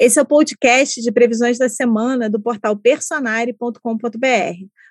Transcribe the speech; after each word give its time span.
Esse 0.00 0.20
é 0.20 0.22
o 0.22 0.26
podcast 0.26 1.02
de 1.02 1.10
previsões 1.10 1.58
da 1.58 1.68
semana 1.68 2.30
do 2.30 2.40
portal 2.40 2.76
personare.com.br. 2.76 3.78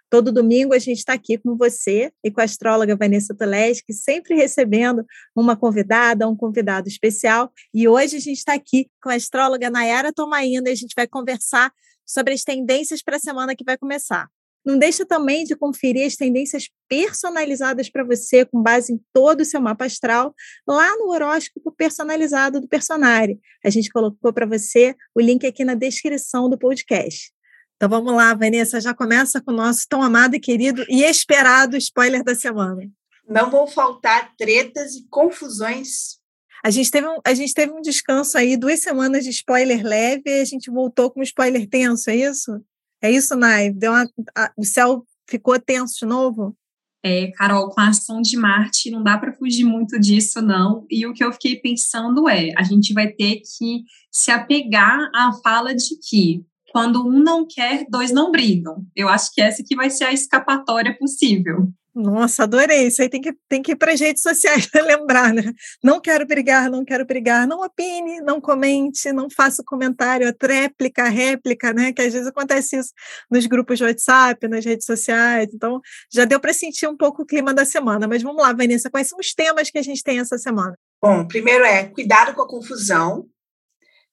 Todo 0.10 0.34
domingo 0.34 0.74
a 0.74 0.80
gente 0.80 0.98
está 0.98 1.14
aqui 1.14 1.38
com 1.38 1.56
você 1.56 2.12
e 2.22 2.30
com 2.30 2.42
a 2.42 2.44
astróloga 2.44 2.94
Vanessa 2.94 3.34
Toleski, 3.34 3.94
sempre 3.94 4.36
recebendo 4.36 5.06
uma 5.34 5.56
convidada, 5.56 6.28
um 6.28 6.36
convidado 6.36 6.90
especial. 6.90 7.54
E 7.74 7.88
hoje 7.88 8.18
a 8.18 8.20
gente 8.20 8.38
está 8.38 8.54
aqui 8.54 8.90
com 9.02 9.10
a 9.10 9.16
astróloga 9.16 9.70
Nayara 9.70 10.12
Tomaina 10.12 10.70
e 10.70 10.74
a 10.74 10.76
gente 10.76 10.94
vai 10.94 11.08
conversar 11.08 11.72
sobre 12.06 12.34
as 12.34 12.44
tendências 12.44 13.02
para 13.02 13.16
a 13.16 13.20
semana 13.20 13.56
que 13.56 13.64
vai 13.64 13.78
começar. 13.78 14.28
Não 14.68 14.78
deixa 14.78 15.06
também 15.06 15.46
de 15.46 15.56
conferir 15.56 16.06
as 16.06 16.18
tendências 16.18 16.68
personalizadas 16.90 17.90
para 17.90 18.04
você, 18.04 18.44
com 18.44 18.62
base 18.62 18.92
em 18.92 19.00
todo 19.14 19.40
o 19.40 19.46
seu 19.46 19.62
mapa 19.62 19.86
astral, 19.86 20.36
lá 20.68 20.94
no 20.98 21.08
horóscopo 21.08 21.72
personalizado 21.72 22.60
do 22.60 22.68
Personare. 22.68 23.40
A 23.64 23.70
gente 23.70 23.90
colocou 23.90 24.34
para 24.34 24.46
você 24.46 24.94
o 25.16 25.22
link 25.22 25.48
aqui 25.48 25.64
na 25.64 25.74
descrição 25.74 26.50
do 26.50 26.58
podcast. 26.58 27.32
Então 27.78 27.88
vamos 27.88 28.14
lá, 28.14 28.34
Vanessa, 28.34 28.82
já 28.82 28.94
começa 28.94 29.40
com 29.40 29.54
o 29.54 29.56
nosso 29.56 29.86
tão 29.88 30.02
amado 30.02 30.36
e 30.36 30.40
querido 30.40 30.84
e 30.90 31.02
esperado 31.02 31.78
spoiler 31.78 32.22
da 32.22 32.36
semana. 32.36 32.82
Não 33.26 33.50
vão 33.50 33.68
faltar 33.68 34.36
tretas 34.36 34.96
e 34.96 35.08
confusões. 35.08 36.18
A 36.62 36.70
gente 36.70 36.92
teve 36.92 37.08
um, 37.08 37.20
a 37.26 37.34
gente 37.34 37.54
teve 37.54 37.72
um 37.72 37.82
descanso 37.82 38.38
aí, 38.38 38.58
duas 38.58 38.82
semanas 38.82 39.24
de 39.24 39.30
spoiler 39.30 39.82
leve, 39.82 40.24
e 40.26 40.42
a 40.42 40.46
gente 40.46 40.70
voltou 40.70 41.10
com 41.10 41.22
um 41.22 41.24
spoiler 41.24 41.70
tenso, 41.70 42.10
é 42.10 42.18
isso? 42.18 42.62
É 43.02 43.12
isso, 43.12 43.36
Nai? 43.36 43.72
Deu 43.72 43.92
uma, 43.92 44.10
a, 44.36 44.52
o 44.58 44.64
céu 44.64 45.06
ficou 45.30 45.60
tenso 45.60 46.00
de 46.00 46.06
novo? 46.06 46.56
É, 47.04 47.32
Carol, 47.32 47.70
com 47.70 47.80
a 47.80 47.90
ação 47.90 48.22
de 48.22 48.36
Marte, 48.36 48.90
não 48.90 49.04
dá 49.04 49.18
para 49.18 49.34
fugir 49.34 49.64
muito 49.64 50.00
disso, 50.00 50.42
não. 50.42 50.86
E 50.90 51.06
o 51.06 51.14
que 51.14 51.24
eu 51.24 51.32
fiquei 51.32 51.56
pensando 51.56 52.28
é: 52.28 52.52
a 52.58 52.64
gente 52.64 52.94
vai 52.94 53.08
ter 53.08 53.38
que 53.38 53.84
se 54.12 54.32
apegar 54.32 55.10
à 55.14 55.32
fala 55.44 55.76
de 55.76 55.98
que 56.10 56.44
quando 56.72 57.08
um 57.08 57.20
não 57.20 57.46
quer, 57.48 57.86
dois 57.90 58.12
não 58.12 58.32
brigam. 58.32 58.86
Eu 58.96 59.08
acho 59.08 59.34
que 59.34 59.42
essa 59.42 59.64
que 59.64 59.76
vai 59.76 59.90
ser 59.90 60.06
a 60.06 60.14
escapatória 60.14 60.98
possível. 60.98 61.72
Nossa, 62.00 62.44
adorei. 62.44 62.86
Isso 62.86 63.02
aí 63.02 63.10
tem 63.10 63.20
que, 63.20 63.34
tem 63.50 63.60
que 63.60 63.72
ir 63.72 63.76
para 63.76 63.92
as 63.92 64.00
redes 64.00 64.22
sociais 64.22 64.68
para 64.70 64.84
lembrar, 64.84 65.34
né? 65.34 65.52
Não 65.84 66.00
quero 66.00 66.28
brigar, 66.28 66.70
não 66.70 66.86
quero 66.86 67.04
brigar. 67.08 67.48
Não 67.48 67.62
opine, 67.62 68.22
não 68.22 68.40
comente, 68.40 69.12
não 69.12 69.28
faça 69.32 69.64
comentário, 69.66 70.32
tréplica, 70.32 71.06
réplica, 71.06 71.74
né? 71.74 71.92
Que 71.92 72.04
às 72.04 72.14
vezes 72.14 72.28
acontece 72.28 72.78
isso 72.78 72.94
nos 73.32 73.48
grupos 73.48 73.80
de 73.80 73.86
WhatsApp, 73.86 74.48
nas 74.48 74.64
redes 74.64 74.86
sociais. 74.86 75.50
Então, 75.52 75.82
já 76.14 76.24
deu 76.24 76.40
para 76.40 76.54
sentir 76.54 76.88
um 76.88 76.96
pouco 76.96 77.24
o 77.24 77.26
clima 77.26 77.52
da 77.52 77.66
semana. 77.66 78.08
Mas 78.08 78.22
vamos 78.22 78.44
lá, 78.44 78.54
Vanessa, 78.54 78.92
quais 78.92 79.08
são 79.08 79.18
os 79.18 79.34
temas 79.34 79.72
que 79.72 79.80
a 79.80 79.84
gente 79.84 80.04
tem 80.04 80.20
essa 80.20 80.38
semana? 80.38 80.78
Bom, 81.02 81.28
primeiro 81.28 81.64
é 81.66 81.86
cuidado 81.86 82.36
com 82.36 82.44
a 82.44 82.48
confusão. 82.48 83.26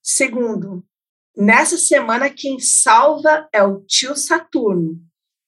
Segundo, 0.03 0.83
nessa 1.37 1.77
semana 1.77 2.31
quem 2.31 2.59
salva 2.59 3.47
é 3.53 3.63
o 3.63 3.83
tio 3.83 4.17
Saturno. 4.17 4.98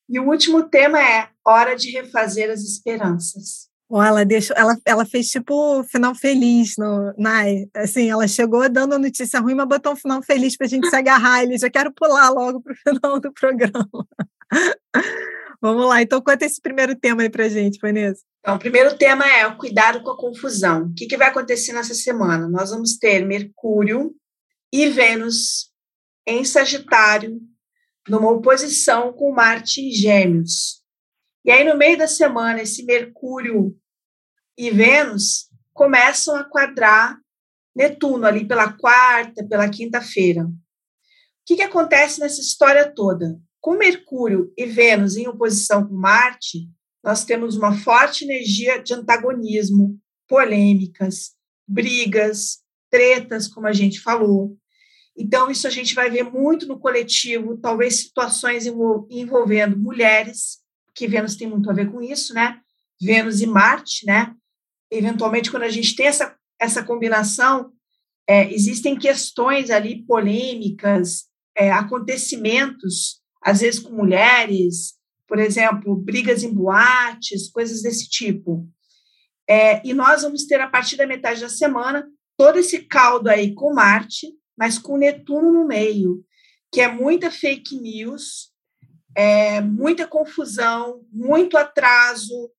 E 0.09 0.21
o 0.21 0.29
último 0.29 0.69
tema 0.69 1.01
é 1.01 1.29
hora 1.45 1.75
de 1.75 1.91
refazer 1.91 2.51
as 2.51 2.61
esperanças. 2.61 3.67
Oh, 3.89 4.03
ela 4.03 4.25
deixou, 4.25 4.57
ela, 4.57 4.77
ela 4.85 5.07
fez 5.07 5.29
tipo 5.29 5.85
final 5.85 6.15
feliz 6.15 6.75
no 6.77 7.15
Nai. 7.17 7.67
Assim, 7.75 8.11
ela 8.11 8.27
chegou 8.27 8.69
dando 8.69 8.95
a 8.95 8.99
notícia 8.99 9.39
ruim, 9.39 9.55
mas 9.55 9.69
botou 9.69 9.93
um 9.93 9.97
final 9.97 10.21
feliz 10.23 10.57
para 10.57 10.67
a 10.67 10.71
gente 10.71 10.89
se 10.89 10.97
agarrar. 10.97 11.43
Ele 11.43 11.57
já 11.57 11.71
quero 11.71 11.93
pular 11.93 12.31
logo 12.31 12.61
para 12.61 12.73
o 12.73 12.77
final 12.77 13.21
do 13.21 13.33
programa. 13.33 13.89
Vamos 15.61 15.87
lá, 15.87 16.03
então 16.03 16.21
conta 16.21 16.45
esse 16.45 16.61
primeiro 16.61 16.95
tema 16.95 17.23
aí 17.23 17.31
para 17.31 17.49
gente, 17.49 17.79
Vanessa. 17.81 18.23
Então, 18.41 18.57
o 18.57 18.59
primeiro 18.59 18.97
tema 18.97 19.27
é 19.27 19.47
o 19.47 19.57
cuidado 19.57 20.03
com 20.03 20.11
a 20.11 20.17
confusão. 20.17 20.85
O 20.85 20.95
que, 20.95 21.07
que 21.07 21.17
vai 21.17 21.29
acontecer 21.29 21.73
nessa 21.73 21.95
semana? 21.95 22.49
Nós 22.49 22.71
vamos 22.71 22.97
ter 22.99 23.25
Mercúrio 23.25 24.15
e 24.73 24.89
Vênus 24.89 25.71
em 26.27 26.45
Sagitário, 26.45 27.41
numa 28.09 28.31
oposição 28.31 29.13
com 29.13 29.33
Marte 29.33 29.81
em 29.81 29.91
Gêmeos. 29.91 30.83
E 31.45 31.51
aí, 31.51 31.65
no 31.65 31.77
meio 31.77 31.97
da 31.97 32.09
semana, 32.09 32.63
esse 32.63 32.85
Mercúrio 32.85 33.77
e 34.59 34.71
Vênus 34.71 35.49
começam 35.73 36.35
a 36.35 36.45
quadrar 36.45 37.19
Netuno 37.75 38.27
ali 38.27 38.47
pela 38.47 38.73
quarta, 38.73 39.47
pela 39.47 39.69
quinta-feira. 39.69 40.45
O 40.45 40.53
que, 41.45 41.57
que 41.57 41.63
acontece 41.63 42.21
nessa 42.21 42.41
história 42.41 42.91
toda? 42.91 43.39
Com 43.61 43.77
Mercúrio 43.77 44.53
e 44.57 44.65
Vênus 44.65 45.17
em 45.17 45.29
oposição 45.29 45.87
com 45.87 45.95
Marte, 45.95 46.69
nós 47.05 47.25
temos 47.25 47.57
uma 47.57 47.77
forte 47.77 48.25
energia 48.25 48.83
de 48.83 48.95
antagonismo, 48.95 49.97
polêmicas, 50.27 51.37
brigas, 51.69 52.63
tretas, 52.91 53.47
como 53.47 53.67
a 53.67 53.73
gente 53.73 54.01
falou. 54.01 54.57
Então, 55.17 55.51
isso 55.51 55.67
a 55.67 55.71
gente 55.71 55.95
vai 55.95 56.11
ver 56.11 56.25
muito 56.25 56.67
no 56.67 56.79
coletivo, 56.79 57.57
talvez 57.57 58.01
situações 58.01 58.67
envolvendo 58.67 59.79
mulheres, 59.79 60.59
que 60.95 61.09
Vênus 61.09 61.37
tem 61.37 61.49
muito 61.49 61.71
a 61.71 61.73
ver 61.75 61.91
com 61.91 62.03
isso, 62.03 62.35
né? 62.35 62.61
Vênus 63.01 63.41
e 63.41 63.47
Marte, 63.47 64.05
né? 64.05 64.35
Eventualmente, 64.91 65.51
quando 65.51 65.63
a 65.63 65.71
gente 65.71 65.97
tem 65.97 66.07
essa, 66.07 66.37
essa 66.61 66.83
combinação, 66.83 67.73
é, 68.29 68.53
existem 68.53 68.97
questões 68.97 69.71
ali 69.71 70.05
polêmicas, 70.05 71.25
é, 71.57 71.71
acontecimentos, 71.71 73.21
às 73.43 73.61
vezes 73.61 73.81
com 73.81 73.95
mulheres, 73.95 74.95
por 75.27 75.39
exemplo, 75.39 75.97
brigas 75.97 76.43
em 76.43 76.53
boates, 76.53 77.49
coisas 77.51 77.83
desse 77.83 78.09
tipo. 78.09 78.69
É, 79.49 79.87
e 79.87 79.95
nós 79.95 80.23
vamos 80.23 80.45
ter, 80.45 80.61
a 80.61 80.69
partir 80.69 80.97
da 80.97 81.07
metade 81.07 81.41
da 81.41 81.49
semana, 81.49 82.07
todo 82.37 82.59
esse 82.59 82.81
caldo 82.81 83.29
aí 83.29 83.55
com 83.55 83.75
Marte, 83.75 84.29
mas 84.57 84.79
com 84.79 84.97
Netuno 84.97 85.53
no 85.53 85.67
meio, 85.67 86.25
que 86.73 86.81
é 86.81 86.89
muita 86.89 87.31
fake 87.31 87.81
news, 87.81 88.53
é, 89.15 89.61
muita 89.61 90.07
confusão, 90.07 91.05
muito 91.11 91.57
atraso, 91.57 92.51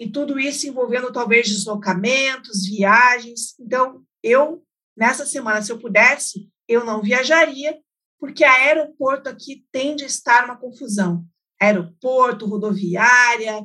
e 0.00 0.08
tudo 0.08 0.40
isso 0.40 0.66
envolvendo 0.66 1.12
talvez 1.12 1.46
deslocamentos, 1.46 2.66
viagens. 2.66 3.54
Então, 3.60 4.02
eu, 4.22 4.64
nessa 4.96 5.26
semana, 5.26 5.60
se 5.60 5.70
eu 5.70 5.78
pudesse, 5.78 6.48
eu 6.66 6.86
não 6.86 7.02
viajaria, 7.02 7.78
porque 8.18 8.42
aeroporto 8.42 9.28
aqui 9.28 9.66
tende 9.70 10.02
a 10.02 10.06
estar 10.06 10.46
uma 10.46 10.56
confusão. 10.56 11.24
Aeroporto, 11.60 12.46
rodoviária, 12.46 13.62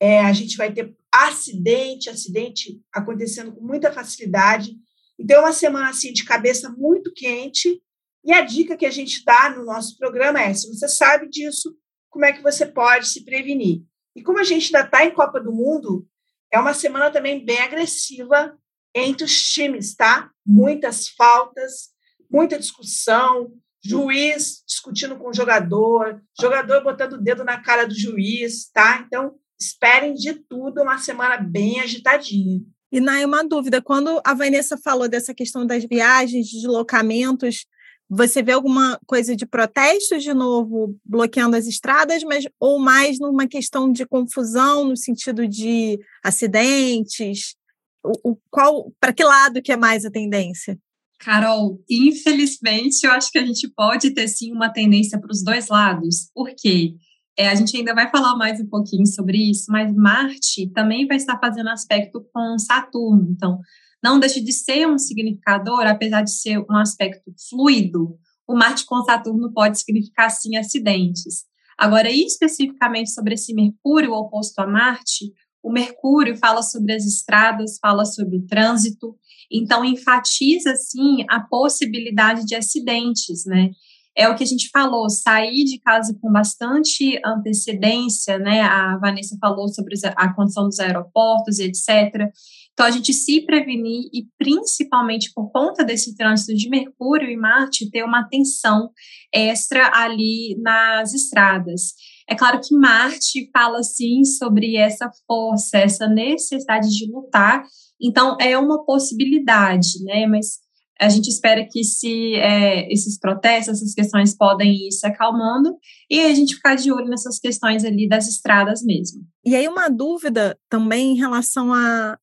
é, 0.00 0.20
a 0.20 0.32
gente 0.32 0.56
vai 0.56 0.72
ter 0.72 0.96
acidente, 1.12 2.08
acidente 2.08 2.80
acontecendo 2.90 3.52
com 3.52 3.60
muita 3.60 3.92
facilidade. 3.92 4.74
Então, 5.18 5.38
é 5.38 5.40
uma 5.40 5.52
semana 5.52 5.90
assim 5.90 6.12
de 6.12 6.24
cabeça 6.24 6.70
muito 6.70 7.12
quente. 7.12 7.80
E 8.24 8.32
a 8.32 8.40
dica 8.40 8.76
que 8.76 8.86
a 8.86 8.90
gente 8.90 9.24
dá 9.24 9.50
no 9.50 9.64
nosso 9.64 9.96
programa 9.98 10.40
é: 10.40 10.52
se 10.54 10.68
você 10.68 10.88
sabe 10.88 11.28
disso, 11.28 11.76
como 12.10 12.24
é 12.24 12.32
que 12.32 12.42
você 12.42 12.66
pode 12.66 13.08
se 13.08 13.24
prevenir? 13.24 13.82
E 14.16 14.22
como 14.22 14.38
a 14.38 14.44
gente 14.44 14.74
ainda 14.74 14.86
está 14.86 15.04
em 15.04 15.12
Copa 15.12 15.40
do 15.40 15.52
Mundo, 15.52 16.06
é 16.52 16.58
uma 16.58 16.72
semana 16.72 17.10
também 17.10 17.44
bem 17.44 17.58
agressiva 17.60 18.56
entre 18.94 19.24
os 19.24 19.52
times, 19.52 19.94
tá? 19.94 20.30
Muitas 20.46 21.08
faltas, 21.08 21.90
muita 22.30 22.58
discussão, 22.58 23.52
juiz 23.82 24.62
discutindo 24.66 25.16
com 25.16 25.28
o 25.28 25.34
jogador, 25.34 26.22
jogador 26.40 26.82
botando 26.82 27.14
o 27.14 27.20
dedo 27.20 27.44
na 27.44 27.60
cara 27.60 27.86
do 27.86 27.94
juiz, 27.94 28.70
tá? 28.70 29.02
Então, 29.04 29.34
esperem 29.58 30.14
de 30.14 30.34
tudo, 30.34 30.82
uma 30.82 30.98
semana 30.98 31.36
bem 31.36 31.80
agitadinha. 31.80 32.60
E, 32.94 33.00
Nai, 33.00 33.24
uma 33.24 33.42
dúvida: 33.42 33.82
quando 33.82 34.20
a 34.24 34.32
Vanessa 34.34 34.78
falou 34.78 35.08
dessa 35.08 35.34
questão 35.34 35.66
das 35.66 35.84
viagens, 35.84 36.48
deslocamentos, 36.48 37.66
você 38.08 38.40
vê 38.40 38.52
alguma 38.52 39.00
coisa 39.04 39.34
de 39.34 39.44
protestos 39.44 40.22
de 40.22 40.32
novo 40.32 40.96
bloqueando 41.04 41.56
as 41.56 41.66
estradas, 41.66 42.22
mas 42.22 42.46
ou 42.60 42.78
mais 42.78 43.18
numa 43.18 43.48
questão 43.48 43.90
de 43.90 44.06
confusão 44.06 44.84
no 44.84 44.96
sentido 44.96 45.48
de 45.48 45.98
acidentes? 46.22 47.56
O, 48.00 48.30
o 48.30 48.38
qual 48.48 48.92
para 49.00 49.12
que 49.12 49.24
lado 49.24 49.60
que 49.60 49.72
é 49.72 49.76
mais 49.76 50.04
a 50.04 50.10
tendência? 50.10 50.78
Carol, 51.18 51.82
infelizmente 51.90 53.04
eu 53.04 53.10
acho 53.10 53.28
que 53.32 53.38
a 53.38 53.46
gente 53.46 53.66
pode 53.74 54.12
ter 54.12 54.28
sim 54.28 54.52
uma 54.52 54.72
tendência 54.72 55.18
para 55.18 55.32
os 55.32 55.42
dois 55.42 55.66
lados. 55.66 56.30
Por 56.32 56.54
quê? 56.56 56.94
É, 57.36 57.48
a 57.48 57.54
gente 57.54 57.76
ainda 57.76 57.94
vai 57.94 58.08
falar 58.10 58.36
mais 58.36 58.60
um 58.60 58.66
pouquinho 58.66 59.06
sobre 59.06 59.50
isso, 59.50 59.66
mas 59.68 59.92
Marte 59.92 60.70
também 60.72 61.06
vai 61.06 61.16
estar 61.16 61.38
fazendo 61.38 61.68
aspecto 61.68 62.24
com 62.32 62.56
Saturno. 62.58 63.28
Então, 63.30 63.58
não 64.02 64.20
deixa 64.20 64.40
de 64.40 64.52
ser 64.52 64.86
um 64.86 64.98
significador, 64.98 65.86
apesar 65.86 66.22
de 66.22 66.30
ser 66.30 66.58
um 66.58 66.76
aspecto 66.76 67.32
fluido. 67.48 68.16
O 68.46 68.54
Marte 68.54 68.86
com 68.86 69.02
Saturno 69.02 69.52
pode 69.52 69.78
significar, 69.78 70.30
sim, 70.30 70.56
acidentes. 70.56 71.44
Agora, 71.76 72.08
especificamente 72.08 73.10
sobre 73.10 73.34
esse 73.34 73.52
Mercúrio 73.52 74.12
oposto 74.12 74.60
a 74.60 74.66
Marte, 74.66 75.32
o 75.60 75.72
Mercúrio 75.72 76.36
fala 76.36 76.62
sobre 76.62 76.92
as 76.92 77.04
estradas, 77.04 77.78
fala 77.80 78.04
sobre 78.04 78.36
o 78.36 78.46
trânsito, 78.46 79.16
então 79.50 79.84
enfatiza, 79.84 80.76
sim, 80.76 81.24
a 81.28 81.40
possibilidade 81.40 82.44
de 82.44 82.54
acidentes, 82.54 83.44
né? 83.46 83.70
É 84.16 84.28
o 84.28 84.36
que 84.36 84.44
a 84.44 84.46
gente 84.46 84.68
falou, 84.70 85.10
sair 85.10 85.64
de 85.64 85.80
casa 85.80 86.16
com 86.20 86.30
bastante 86.30 87.20
antecedência, 87.24 88.38
né? 88.38 88.60
A 88.60 88.96
Vanessa 88.98 89.36
falou 89.40 89.68
sobre 89.68 89.94
a 90.16 90.32
condição 90.32 90.64
dos 90.64 90.78
aeroportos, 90.78 91.58
etc. 91.58 92.30
Então, 92.72 92.86
a 92.86 92.90
gente 92.90 93.12
se 93.12 93.40
prevenir 93.44 94.08
e, 94.12 94.26
principalmente 94.38 95.32
por 95.34 95.50
conta 95.50 95.84
desse 95.84 96.16
trânsito 96.16 96.54
de 96.54 96.68
Mercúrio 96.68 97.30
e 97.30 97.36
Marte, 97.36 97.90
ter 97.90 98.04
uma 98.04 98.20
atenção 98.20 98.90
extra 99.32 99.90
ali 99.94 100.56
nas 100.60 101.14
estradas. 101.14 101.94
É 102.28 102.34
claro 102.34 102.60
que 102.60 102.74
Marte 102.74 103.50
fala, 103.52 103.82
sim, 103.82 104.24
sobre 104.24 104.76
essa 104.76 105.10
força, 105.26 105.78
essa 105.78 106.08
necessidade 106.08 106.88
de 106.88 107.10
lutar, 107.10 107.64
então 108.00 108.36
é 108.40 108.56
uma 108.58 108.84
possibilidade, 108.84 110.02
né? 110.02 110.26
Mas 110.26 110.63
a 111.00 111.08
gente 111.08 111.28
espera 111.28 111.66
que 111.68 111.82
se 111.82 112.34
é, 112.36 112.90
esses 112.92 113.18
protestos, 113.18 113.76
essas 113.76 113.94
questões 113.94 114.36
podem 114.36 114.72
ir 114.86 114.92
se 114.92 115.06
acalmando 115.06 115.76
e 116.08 116.20
a 116.20 116.34
gente 116.34 116.54
ficar 116.54 116.76
de 116.76 116.92
olho 116.92 117.08
nessas 117.08 117.38
questões 117.38 117.84
ali 117.84 118.08
das 118.08 118.28
estradas 118.28 118.82
mesmo. 118.82 119.22
E 119.44 119.56
aí 119.56 119.66
uma 119.66 119.88
dúvida 119.88 120.58
também 120.68 121.12
em 121.12 121.16
relação 121.16 121.72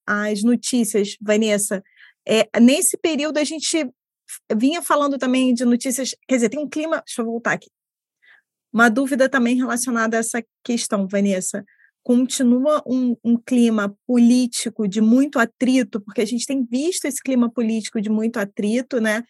às 0.07 0.43
notícias, 0.43 1.15
Vanessa. 1.21 1.83
É, 2.27 2.47
nesse 2.59 2.97
período 2.97 3.37
a 3.37 3.43
gente 3.43 3.89
vinha 4.55 4.81
falando 4.81 5.17
também 5.17 5.53
de 5.53 5.65
notícias, 5.65 6.15
quer 6.27 6.35
dizer, 6.35 6.49
tem 6.49 6.59
um 6.59 6.69
clima, 6.69 7.03
deixa 7.05 7.21
eu 7.21 7.25
voltar 7.25 7.53
aqui. 7.53 7.69
Uma 8.73 8.89
dúvida 8.89 9.27
também 9.27 9.57
relacionada 9.57 10.15
a 10.15 10.21
essa 10.21 10.41
questão, 10.63 11.07
Vanessa 11.07 11.65
continua 12.03 12.81
um, 12.85 13.15
um, 13.23 13.37
clima 13.37 13.95
político 14.07 14.87
de 14.87 15.01
muito 15.01 15.37
atrito, 15.37 16.01
porque 16.01 16.21
a 16.21 16.25
gente 16.25 16.45
tem 16.45 16.65
visto 16.65 17.05
esse 17.05 17.21
clima 17.21 17.51
político 17.51 18.01
de 18.01 18.09
muito 18.09 18.37
atrito, 18.37 18.99
né? 18.99 19.23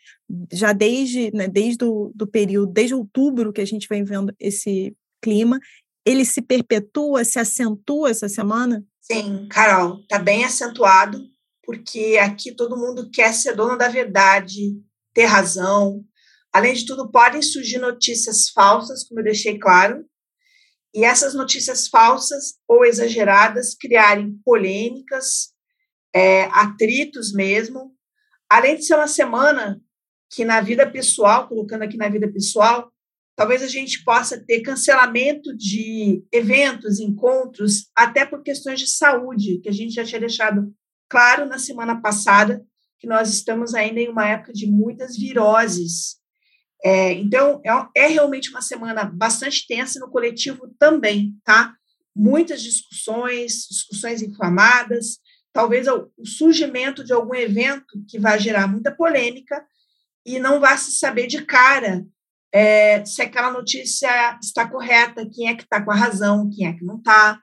Já 0.52 0.72
desde, 0.72 1.32
né, 1.36 1.48
desde 1.48 1.84
o 1.84 2.12
do 2.16 2.26
período, 2.26 2.72
desde 2.72 2.96
outubro 2.96 3.52
que 3.52 3.62
a 3.62 3.66
gente 3.66 3.88
vem 3.90 4.04
vendo 4.04 4.34
esse 4.40 4.96
clima. 5.22 5.60
Ele 6.06 6.26
se 6.26 6.42
perpetua, 6.42 7.24
se 7.24 7.38
acentua 7.38 8.10
essa 8.10 8.28
semana? 8.28 8.84
Sim, 9.02 9.48
Carol, 9.50 10.00
está 10.00 10.18
bem 10.18 10.44
acentuado, 10.46 11.22
porque 11.64 12.18
aqui 12.22 12.56
todo 12.56 12.78
mundo 12.78 13.10
quer 13.12 13.34
ser 13.34 13.56
dono 13.56 13.78
da 13.78 13.90
verdade, 13.90 14.82
ter 15.14 15.26
razão. 15.26 16.04
Além 16.54 16.74
de 16.74 16.86
tudo, 16.86 17.12
podem 17.12 17.42
surgir 17.42 17.78
notícias 17.78 18.50
falsas, 18.50 19.08
como 19.08 19.20
eu 19.20 19.26
deixei 19.26 19.60
claro, 19.60 20.06
e 20.94 21.06
essas 21.06 21.34
notícias 21.34 21.88
falsas 21.88 22.56
ou 22.68 22.86
exageradas 22.86 23.76
criarem 23.76 24.38
polêmicas, 24.44 25.54
é, 26.14 26.44
atritos 26.46 27.32
mesmo, 27.34 27.96
além 28.50 28.76
de 28.76 28.86
ser 28.86 28.96
uma 28.96 29.08
semana 29.08 29.82
que 30.30 30.44
na 30.44 30.62
vida 30.62 30.90
pessoal, 30.90 31.48
colocando 31.48 31.84
aqui 31.84 31.98
na 31.98 32.10
vida 32.10 32.32
pessoal, 32.32 32.92
talvez 33.36 33.62
a 33.64 33.68
gente 33.68 34.04
possa 34.04 34.40
ter 34.40 34.62
cancelamento 34.62 35.56
de 35.56 36.24
eventos, 36.32 37.00
encontros, 37.00 37.90
até 37.96 38.26
por 38.26 38.44
questões 38.44 38.80
de 38.80 38.88
saúde, 38.88 39.60
que 39.60 39.70
a 39.70 39.74
gente 39.74 39.94
já 39.94 40.04
tinha 40.04 40.20
deixado 40.20 40.74
claro 41.10 41.46
na 41.46 41.58
semana 41.58 42.02
passada, 42.02 42.64
que 43.00 43.08
nós 43.08 43.30
estamos 43.30 43.74
ainda 43.74 44.00
em 44.00 44.10
uma 44.10 44.28
época 44.28 44.54
de 44.54 44.68
muitas 44.68 45.18
viroses. 45.18 46.21
É, 46.84 47.14
então, 47.14 47.62
é, 47.64 48.04
é, 48.04 48.08
realmente 48.08 48.50
uma 48.50 48.62
semana 48.62 49.04
bastante 49.04 49.66
tensa 49.68 50.00
no 50.00 50.10
coletivo 50.10 50.74
também, 50.80 51.36
tá? 51.44 51.76
Muitas 52.16 52.62
discussões, 52.62 53.68
discussões 53.70 54.22
inflamadas, 54.22 55.20
talvez 55.54 55.88
o, 55.88 56.12
surgimento 56.26 57.04
de 57.04 57.14
algum 57.14 57.36
evento 57.36 58.04
que 58.08 58.20
vai 58.20 58.40
gerar 58.40 58.68
muita 58.68 58.92
polêmica 58.92 59.64
e 60.26 60.40
não 60.40 60.60
vai 60.60 60.78
se 60.78 60.92
saber 60.94 61.28
de 61.28 61.46
cara 61.46 62.06
é, 62.54 63.04
se 63.06 63.22
aquela 63.22 63.52
notícia 63.52 64.38
está 64.42 64.68
correta, 64.68 65.30
quem 65.30 65.48
é 65.48 65.56
que 65.56 65.64
está 65.64 65.82
com 65.82 65.92
a 65.92 65.96
razão, 65.96 66.50
quem 66.50 66.68
é 66.68 66.74
que 66.74 66.84
não 66.84 66.98
está, 66.98 67.42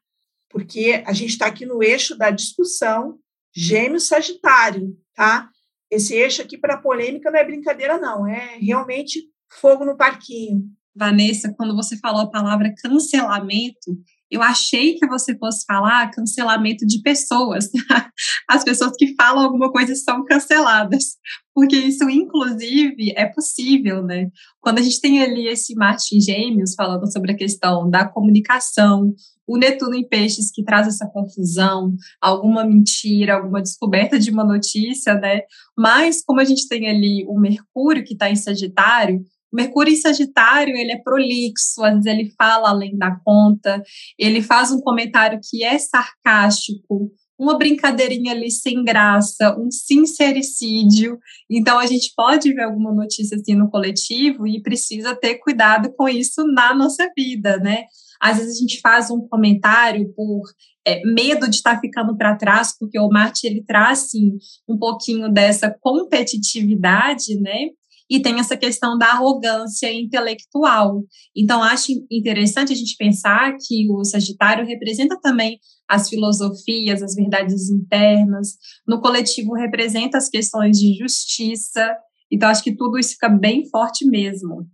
porque 0.50 1.02
a 1.06 1.12
gente 1.12 1.31
está 1.31 1.46
aqui 1.46 1.64
no 1.64 1.82
eixo 1.82 2.17
da 2.17 2.31
discussão 2.31 3.19
gêmeo-sagitário, 3.55 4.96
tá? 5.14 5.49
Esse 5.90 6.14
eixo 6.14 6.43
aqui 6.43 6.58
para 6.58 6.79
polêmica 6.79 7.31
não 7.31 7.38
é 7.38 7.44
brincadeira, 7.44 7.99
não, 7.99 8.26
é 8.26 8.58
realmente 8.61 9.20
fogo 9.61 9.85
no 9.85 9.96
parquinho. 9.96 10.62
Vanessa, 10.94 11.55
quando 11.56 11.76
você 11.76 11.96
falou 11.99 12.23
a 12.23 12.31
palavra 12.31 12.75
cancelamento, 12.82 13.96
eu 14.31 14.43
achei 14.43 14.94
que 14.94 15.06
você 15.06 15.37
fosse 15.38 15.64
falar 15.64 16.11
cancelamento 16.11 16.85
de 16.87 17.00
pessoas. 17.00 17.70
As 18.49 18.62
pessoas 18.64 18.93
que 18.99 19.14
falam 19.14 19.44
alguma 19.44 19.70
coisa 19.70 19.94
são 19.94 20.25
canceladas. 20.25 21.17
Porque 21.55 21.76
isso, 21.76 22.08
inclusive, 22.11 23.12
é 23.17 23.26
possível, 23.26 24.02
né? 24.02 24.29
Quando 24.61 24.79
a 24.79 24.82
gente 24.82 25.00
tem 25.00 25.23
ali 25.23 25.46
esse 25.46 25.75
Martin 25.75 26.20
Gêmeos 26.20 26.75
falando 26.75 27.11
sobre 27.11 27.32
a 27.32 27.37
questão 27.37 27.88
da 27.88 28.06
comunicação, 28.06 29.14
o 29.49 29.56
Netuno 29.56 29.95
em 29.95 30.06
Peixes 30.06 30.50
que 30.53 30.62
traz 30.62 30.87
essa 30.87 31.06
confusão, 31.06 31.97
alguma 32.21 32.65
mentira, 32.65 33.35
alguma 33.35 33.62
descoberta 33.62 34.19
de 34.19 34.31
uma 34.31 34.45
notícia, 34.45 35.15
né? 35.15 35.41
Mas 35.77 36.23
como 36.23 36.41
a 36.41 36.45
gente 36.45 36.69
tem 36.69 36.89
ali 36.89 37.25
o 37.27 37.41
Mercúrio 37.41 38.05
que 38.05 38.12
está 38.12 38.31
em 38.31 38.37
Sagitário, 38.37 39.25
Mercúrio 39.50 39.93
em 39.93 39.97
Sagitário, 39.97 40.77
ele 40.77 40.93
é 40.93 40.99
prolixo, 40.99 41.83
às 41.83 41.95
vezes 41.95 42.06
ele 42.06 42.31
fala 42.37 42.69
além 42.69 42.97
da 42.99 43.19
conta, 43.25 43.83
ele 44.19 44.43
faz 44.43 44.71
um 44.71 44.81
comentário 44.81 45.41
que 45.43 45.65
é 45.65 45.79
sarcástico, 45.79 47.11
uma 47.39 47.56
brincadeirinha 47.56 48.33
ali 48.33 48.50
sem 48.50 48.85
graça, 48.85 49.56
um 49.59 49.71
sincericídio. 49.71 51.19
Então, 51.49 51.79
a 51.79 51.87
gente 51.87 52.12
pode 52.15 52.53
ver 52.53 52.65
alguma 52.65 52.93
notícia 52.93 53.37
assim 53.37 53.55
no 53.55 53.71
coletivo 53.71 54.47
e 54.47 54.61
precisa 54.61 55.15
ter 55.15 55.37
cuidado 55.37 55.91
com 55.97 56.09
isso 56.09 56.45
na 56.45 56.75
nossa 56.75 57.09
vida, 57.17 57.56
né? 57.59 57.85
Às 58.20 58.38
vezes 58.38 58.56
a 58.56 58.61
gente 58.61 58.81
faz 58.81 59.11
um 59.11 59.26
comentário 59.29 60.12
por 60.15 60.43
é, 60.87 61.03
medo 61.05 61.49
de 61.49 61.56
estar 61.56 61.81
ficando 61.81 62.17
para 62.17 62.37
trás, 62.37 62.76
porque 62.79 62.99
o 62.99 63.09
Marte 63.09 63.47
ele 63.47 63.62
traz 63.65 64.05
assim, 64.05 64.37
um 64.69 64.79
pouquinho 64.79 65.32
dessa 65.32 65.75
competitividade, 65.81 67.38
né? 67.41 67.69
e 68.11 68.20
tem 68.20 68.38
essa 68.38 68.56
questão 68.56 68.97
da 68.97 69.06
arrogância 69.06 69.93
intelectual. 69.93 71.05
Então, 71.37 71.62
acho 71.62 71.93
interessante 72.11 72.73
a 72.73 72.76
gente 72.76 72.97
pensar 72.97 73.55
que 73.61 73.91
o 73.91 74.03
Sagitário 74.03 74.67
representa 74.67 75.19
também 75.21 75.59
as 75.87 76.09
filosofias, 76.09 77.03
as 77.03 77.14
verdades 77.14 77.69
internas, 77.69 78.56
no 78.87 79.00
coletivo 79.00 79.53
representa 79.53 80.17
as 80.17 80.29
questões 80.29 80.79
de 80.79 80.97
justiça. 80.97 81.97
Então, 82.31 82.49
acho 82.49 82.62
que 82.62 82.75
tudo 82.75 82.99
isso 82.99 83.12
fica 83.12 83.29
bem 83.29 83.69
forte 83.69 84.06
mesmo. 84.06 84.67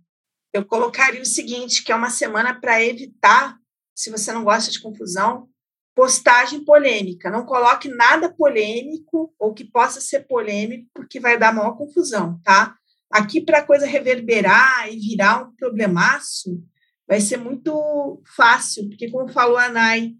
Eu 0.55 0.63
colocaria 0.63 1.21
o 1.21 1.25
seguinte, 1.25 1.83
que 1.83 1.91
é 1.91 1.95
uma 1.95 2.09
semana 2.09 2.57
para 2.57 2.81
evitar, 2.81 3.57
se 3.93 4.09
você 4.09 4.31
não 4.31 4.41
gosta 4.41 4.71
de 4.71 4.79
confusão, 4.79 5.49
postagem 5.93 6.63
polêmica. 6.63 7.29
Não 7.29 7.45
coloque 7.45 7.89
nada 7.89 8.33
polêmico 8.33 9.35
ou 9.37 9.53
que 9.53 9.65
possa 9.65 9.99
ser 9.99 10.21
polêmico, 10.21 10.89
porque 10.93 11.19
vai 11.19 11.37
dar 11.37 11.53
maior 11.53 11.75
confusão, 11.75 12.39
tá? 12.41 12.73
Aqui, 13.11 13.41
para 13.41 13.59
a 13.59 13.65
coisa 13.65 13.85
reverberar 13.85 14.89
e 14.89 14.97
virar 14.97 15.43
um 15.43 15.55
problemaço, 15.57 16.63
vai 17.05 17.19
ser 17.19 17.35
muito 17.35 18.21
fácil, 18.33 18.87
porque, 18.87 19.11
como 19.11 19.27
falou 19.27 19.57
a 19.57 19.67
Nai, 19.67 20.13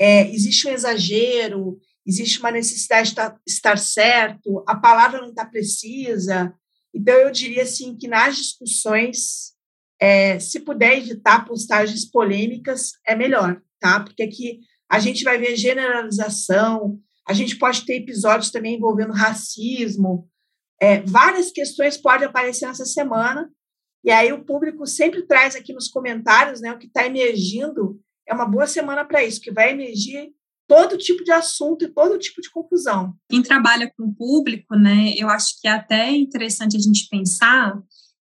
é, 0.00 0.26
existe 0.30 0.68
um 0.68 0.72
exagero, 0.72 1.78
existe 2.06 2.40
uma 2.40 2.50
necessidade 2.50 3.14
de 3.14 3.20
estar 3.46 3.76
certo, 3.76 4.64
a 4.66 4.74
palavra 4.74 5.20
não 5.20 5.28
está 5.28 5.44
precisa. 5.44 6.54
Então, 6.94 7.14
eu 7.14 7.30
diria 7.30 7.64
assim 7.64 7.94
que 7.94 8.08
nas 8.08 8.38
discussões, 8.38 9.54
é, 10.00 10.38
se 10.38 10.60
puder 10.60 10.98
evitar 10.98 11.44
postagens 11.44 12.04
polêmicas, 12.04 12.92
é 13.06 13.14
melhor, 13.14 13.60
tá? 13.80 14.00
Porque 14.00 14.22
aqui 14.22 14.60
a 14.88 14.98
gente 14.98 15.24
vai 15.24 15.38
ver 15.38 15.56
generalização, 15.56 16.98
a 17.26 17.32
gente 17.32 17.58
pode 17.58 17.84
ter 17.84 17.96
episódios 17.96 18.50
também 18.50 18.76
envolvendo 18.76 19.12
racismo, 19.12 20.28
é, 20.80 21.00
várias 21.00 21.50
questões 21.50 21.96
podem 21.96 22.28
aparecer 22.28 22.66
nessa 22.66 22.84
semana, 22.84 23.50
e 24.04 24.10
aí 24.10 24.32
o 24.32 24.44
público 24.44 24.86
sempre 24.86 25.26
traz 25.26 25.56
aqui 25.56 25.72
nos 25.72 25.88
comentários 25.88 26.60
né, 26.60 26.70
o 26.72 26.78
que 26.78 26.86
está 26.86 27.04
emergindo. 27.04 28.00
É 28.28 28.32
uma 28.32 28.46
boa 28.46 28.66
semana 28.66 29.04
para 29.04 29.24
isso, 29.24 29.40
que 29.40 29.50
vai 29.50 29.72
emergir 29.72 30.30
todo 30.68 30.98
tipo 30.98 31.24
de 31.24 31.32
assunto 31.32 31.84
e 31.84 31.88
todo 31.88 32.18
tipo 32.18 32.40
de 32.40 32.50
confusão. 32.50 33.14
Quem 33.28 33.42
trabalha 33.42 33.92
com 33.96 34.04
o 34.04 34.14
público, 34.14 34.76
né, 34.76 35.12
eu 35.16 35.28
acho 35.28 35.60
que 35.60 35.66
é 35.66 35.72
até 35.72 36.10
interessante 36.10 36.76
a 36.76 36.80
gente 36.80 37.08
pensar 37.08 37.76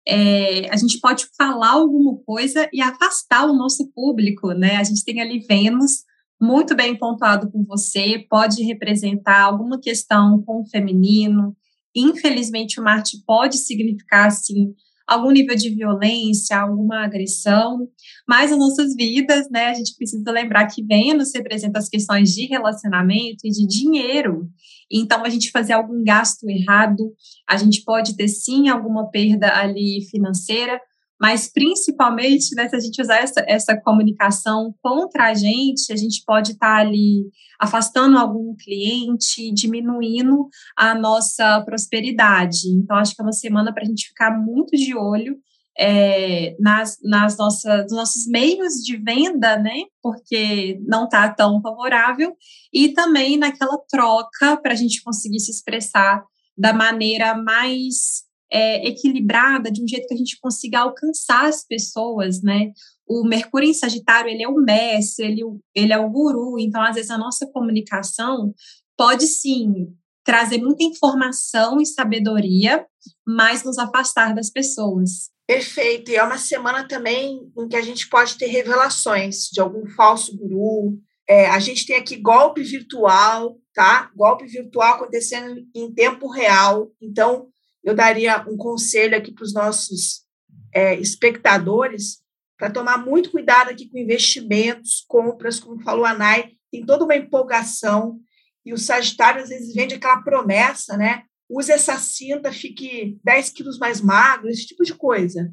é, 0.06 0.68
a 0.70 0.76
gente 0.76 1.00
pode 1.00 1.26
falar 1.37 1.73
alguma 1.73 2.16
coisa 2.25 2.68
e 2.73 2.80
afastar 2.80 3.46
o 3.46 3.56
nosso 3.56 3.90
público, 3.94 4.52
né? 4.52 4.76
A 4.76 4.84
gente 4.84 5.04
tem 5.04 5.20
ali 5.20 5.40
Vênus 5.40 6.04
muito 6.40 6.75
bem 6.75 6.96
pontuado 6.96 7.50
com 7.50 7.64
você, 7.64 8.25
pode 8.28 8.62
representar 8.62 9.42
alguma 9.42 9.80
questão 9.80 10.42
com 10.44 10.61
o 10.61 10.68
feminino, 10.68 11.56
Infelizmente, 11.94 12.80
o 12.80 12.82
Marte 12.82 13.23
pode 13.25 13.56
significar, 13.58 14.26
assim, 14.26 14.75
algum 15.06 15.30
nível 15.30 15.54
de 15.54 15.70
violência, 15.70 16.58
alguma 16.58 17.04
agressão, 17.04 17.88
mas 18.26 18.50
as 18.50 18.58
nossas 18.58 18.94
vidas, 18.96 19.49
né, 19.50 19.66
a 19.66 19.75
gente 19.75 19.94
precisa 19.96 20.30
lembrar 20.30 20.66
que 20.66 20.82
Vênus 20.82 21.32
representa 21.34 21.78
as 21.78 21.88
questões 21.88 22.30
de 22.30 22.46
relacionamento 22.46 23.44
e 23.44 23.50
de 23.50 23.66
dinheiro. 23.66 24.49
Então, 24.91 25.25
a 25.25 25.29
gente 25.29 25.50
fazer 25.50 25.73
algum 25.73 26.03
gasto 26.03 26.49
errado, 26.49 27.12
a 27.49 27.57
gente 27.57 27.83
pode 27.85 28.17
ter 28.17 28.29
sim 28.29 28.69
alguma 28.69 29.11
perda 29.11 29.53
ali 29.55 30.07
financeira, 30.11 30.81
mas 31.21 31.50
principalmente, 31.50 32.55
né, 32.55 32.69
se 32.69 32.76
a 32.76 32.81
gente 32.81 33.00
usar 33.00 33.17
essa, 33.17 33.45
essa 33.47 33.81
comunicação 33.81 34.75
contra 34.83 35.29
a 35.29 35.35
gente, 35.35 35.93
a 35.93 35.97
gente 35.97 36.23
pode 36.26 36.53
estar 36.53 36.76
tá 36.76 36.81
ali 36.81 37.25
afastando 37.59 38.19
algum 38.19 38.55
cliente, 38.57 39.53
diminuindo 39.53 40.49
a 40.76 40.95
nossa 40.95 41.62
prosperidade. 41.62 42.69
Então, 42.69 42.97
acho 42.97 43.14
que 43.14 43.23
é 43.23 43.25
uma 43.25 43.33
semana 43.33 43.73
para 43.73 43.85
a 43.85 43.87
gente 43.87 44.09
ficar 44.09 44.37
muito 44.37 44.76
de 44.76 44.95
olho 44.95 45.37
é, 45.78 46.57
nas, 46.59 46.99
nas 47.02 47.37
nossas, 47.37 47.83
nos 47.85 47.93
nossos 47.93 48.26
meios 48.26 48.75
de 48.75 48.97
venda, 48.97 49.57
né? 49.57 49.85
Porque 50.02 50.81
não 50.87 51.04
está 51.04 51.28
tão 51.33 51.61
favorável, 51.61 52.37
e 52.73 52.90
também 52.90 53.37
naquela 53.37 53.78
troca 53.88 54.57
para 54.57 54.73
a 54.73 54.76
gente 54.76 55.02
conseguir 55.02 55.40
se 55.40 55.50
expressar 55.50 56.25
da 56.57 56.73
maneira 56.73 57.35
mais 57.35 58.25
é, 58.50 58.87
equilibrada, 58.87 59.71
de 59.71 59.83
um 59.83 59.88
jeito 59.88 60.07
que 60.07 60.14
a 60.14 60.16
gente 60.16 60.38
consiga 60.40 60.81
alcançar 60.81 61.47
as 61.47 61.66
pessoas, 61.66 62.40
né? 62.43 62.73
O 63.07 63.25
Mercúrio 63.25 63.69
em 63.69 63.75
Sagitário, 63.75 64.31
ele 64.31 64.43
é 64.43 64.49
o 64.49 64.54
mestre, 64.54 65.26
ele, 65.26 65.43
ele 65.75 65.93
é 65.93 65.99
o 65.99 66.09
guru, 66.09 66.59
então, 66.59 66.81
às 66.81 66.95
vezes, 66.95 67.11
a 67.11 67.19
nossa 67.19 67.47
comunicação 67.50 68.54
pode, 68.97 69.26
sim, 69.26 69.88
trazer 70.25 70.59
muita 70.59 70.85
informação 70.85 71.81
e 71.81 71.87
sabedoria, 71.87 72.87
mas 73.26 73.64
nos 73.64 73.76
afastar 73.78 74.35
das 74.35 74.50
pessoas. 74.50 75.34
Perfeito. 75.47 76.11
E 76.11 76.17
é 76.17 76.23
uma 76.23 76.39
semana 76.39 76.87
também 76.89 77.53
em 77.57 77.69
que 77.69 77.77
a 77.77 77.83
gente 77.83 78.09
pode 78.09 78.37
ter 78.39 78.47
revelações 78.47 79.49
de 79.53 79.61
algum 79.61 79.87
falso 79.91 80.37
guru. 80.37 80.99
É, 81.29 81.47
a 81.47 81.59
gente 81.59 81.87
tem 81.87 81.97
aqui 81.97 82.17
golpe 82.17 82.63
virtual, 82.63 83.59
tá? 83.75 84.11
Golpe 84.15 84.47
virtual 84.47 84.95
acontecendo 84.95 85.55
em 85.75 85.93
tempo 85.93 86.31
real. 86.31 86.91
Então, 87.01 87.49
eu 87.83 87.95
daria 87.95 88.45
um 88.49 88.57
conselho 88.57 89.17
aqui 89.17 89.33
para 89.33 89.45
os 89.45 89.53
nossos 89.53 90.25
é, 90.73 90.95
espectadores 90.95 92.23
para 92.59 92.71
tomar 92.71 92.99
muito 92.99 93.31
cuidado 93.31 93.71
aqui 93.71 93.89
com 93.89 93.99
investimentos, 93.99 95.05
compras, 95.09 95.61
como 95.61 95.83
falou 95.83 96.05
a 96.05 96.15
Nai, 96.15 96.53
tem 96.71 96.85
toda 96.85 97.05
uma 97.05 97.17
empolgação 97.17 98.19
e 98.65 98.73
o 98.73 98.79
Sagitário 98.79 99.43
às 99.43 99.49
vezes 99.49 99.75
vende 99.75 99.95
aquela 99.95 100.23
promessa, 100.23 100.97
né? 100.97 101.25
Use 101.56 101.70
essa 101.70 101.99
cinta, 101.99 102.52
fique 102.52 103.18
10 103.23 103.50
quilos 103.50 103.78
mais 103.78 104.00
magro, 104.00 104.49
esse 104.49 104.66
tipo 104.66 104.84
de 104.84 104.94
coisa. 104.94 105.52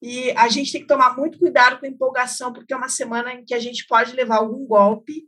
E 0.00 0.30
a 0.32 0.48
gente 0.48 0.72
tem 0.72 0.80
que 0.80 0.86
tomar 0.86 1.16
muito 1.16 1.38
cuidado 1.38 1.78
com 1.78 1.86
a 1.86 1.88
empolgação, 1.88 2.52
porque 2.52 2.72
é 2.72 2.76
uma 2.76 2.88
semana 2.88 3.32
em 3.32 3.44
que 3.44 3.54
a 3.54 3.58
gente 3.58 3.86
pode 3.86 4.14
levar 4.14 4.36
algum 4.36 4.66
golpe. 4.66 5.24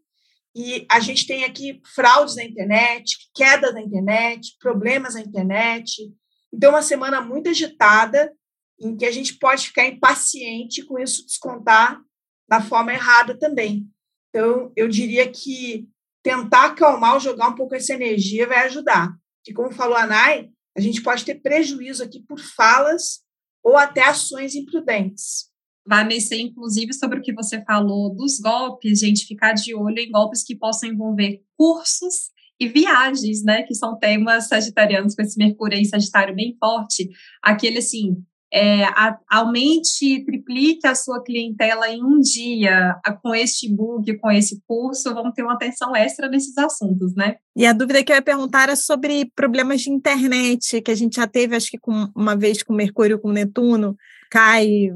E 0.55 0.87
a 0.91 0.99
gente 1.01 1.27
tem 1.27 1.45
aqui 1.45 1.81
fraudes 1.95 2.37
na 2.37 2.45
internet, 2.45 3.31
queda 3.35 3.73
na 3.73 3.81
internet, 3.81 4.57
problemas 4.61 5.15
na 5.15 5.21
internet, 5.21 6.13
então, 6.53 6.71
uma 6.71 6.83
semana 6.83 7.21
muito 7.21 7.49
agitada, 7.49 8.33
em 8.79 8.97
que 8.97 9.05
a 9.05 9.13
gente 9.13 9.39
pode 9.39 9.69
ficar 9.69 9.87
impaciente 9.87 10.85
com 10.85 10.99
isso 10.99 11.25
descontar 11.25 12.01
da 12.49 12.61
forma 12.61 12.93
errada 12.93 13.39
também. 13.39 13.87
Então, 14.29 14.73
eu 14.75 14.89
diria 14.89 15.31
que 15.31 15.89
tentar 16.23 16.67
acalmar 16.67 17.15
ou 17.15 17.21
jogar 17.21 17.49
um 17.49 17.55
pouco 17.55 17.75
essa 17.75 17.95
energia 17.95 18.47
vai 18.47 18.67
ajudar. 18.67 19.13
Que, 19.45 19.53
como 19.53 19.73
falou 19.73 19.97
a 19.97 20.07
Nai, 20.07 20.51
a 20.77 20.81
gente 20.81 21.03
pode 21.03 21.25
ter 21.25 21.37
prejuízo 21.37 22.03
aqui 22.03 22.23
por 22.27 22.39
falas 22.39 23.21
ou 23.63 23.77
até 23.77 24.03
ações 24.03 24.55
imprudentes. 24.55 25.51
Vanessa, 25.87 26.37
inclusive, 26.37 26.93
sobre 26.93 27.19
o 27.19 27.23
que 27.23 27.33
você 27.33 27.63
falou 27.65 28.15
dos 28.15 28.39
golpes, 28.39 29.01
gente, 29.01 29.27
ficar 29.27 29.55
de 29.55 29.75
olho 29.75 29.99
em 29.99 30.11
golpes 30.11 30.45
que 30.45 30.55
possam 30.55 30.91
envolver 30.91 31.43
cursos 31.57 32.31
e 32.61 32.69
viagens, 32.69 33.43
né, 33.43 33.63
que 33.63 33.75
são 33.75 33.99
temas 33.99 34.47
sagitarianos 34.47 35.15
com 35.15 35.23
esse 35.23 35.39
Mercúrio 35.39 35.79
aí, 35.79 35.85
Sagitário 35.87 36.35
bem 36.35 36.55
forte, 36.59 37.09
aquele 37.43 37.79
assim, 37.79 38.23
é, 38.53 38.85
a, 38.85 39.17
aumente, 39.29 40.25
triplique 40.25 40.87
a 40.87 40.95
sua 40.95 41.23
clientela 41.23 41.89
em 41.89 42.03
um 42.03 42.19
dia 42.19 42.97
com 43.23 43.35
este 43.35 43.73
book, 43.73 44.19
com 44.19 44.31
esse 44.31 44.61
curso, 44.67 45.15
vamos 45.15 45.35
ter 45.35 45.43
uma 45.43 45.55
atenção 45.55 45.95
extra 45.95 46.29
nesses 46.29 46.57
assuntos, 46.59 47.15
né? 47.15 47.37
E 47.55 47.65
a 47.65 47.73
dúvida 47.73 48.03
que 48.03 48.11
eu 48.13 48.17
ia 48.17 48.23
perguntar 48.23 48.65
era 48.65 48.77
sobre 48.77 49.31
problemas 49.37 49.83
de 49.83 49.91
internet, 49.91 50.81
que 50.83 50.91
a 50.91 50.95
gente 50.95 51.17
já 51.17 51.27
teve, 51.27 51.55
acho 51.55 51.71
que 51.71 51.79
com, 51.79 52.09
uma 52.15 52.37
vez 52.37 52.63
com 52.63 52.73
Mercúrio, 52.73 53.21
com 53.21 53.31
Netuno, 53.31 53.97
cai, 54.31 54.91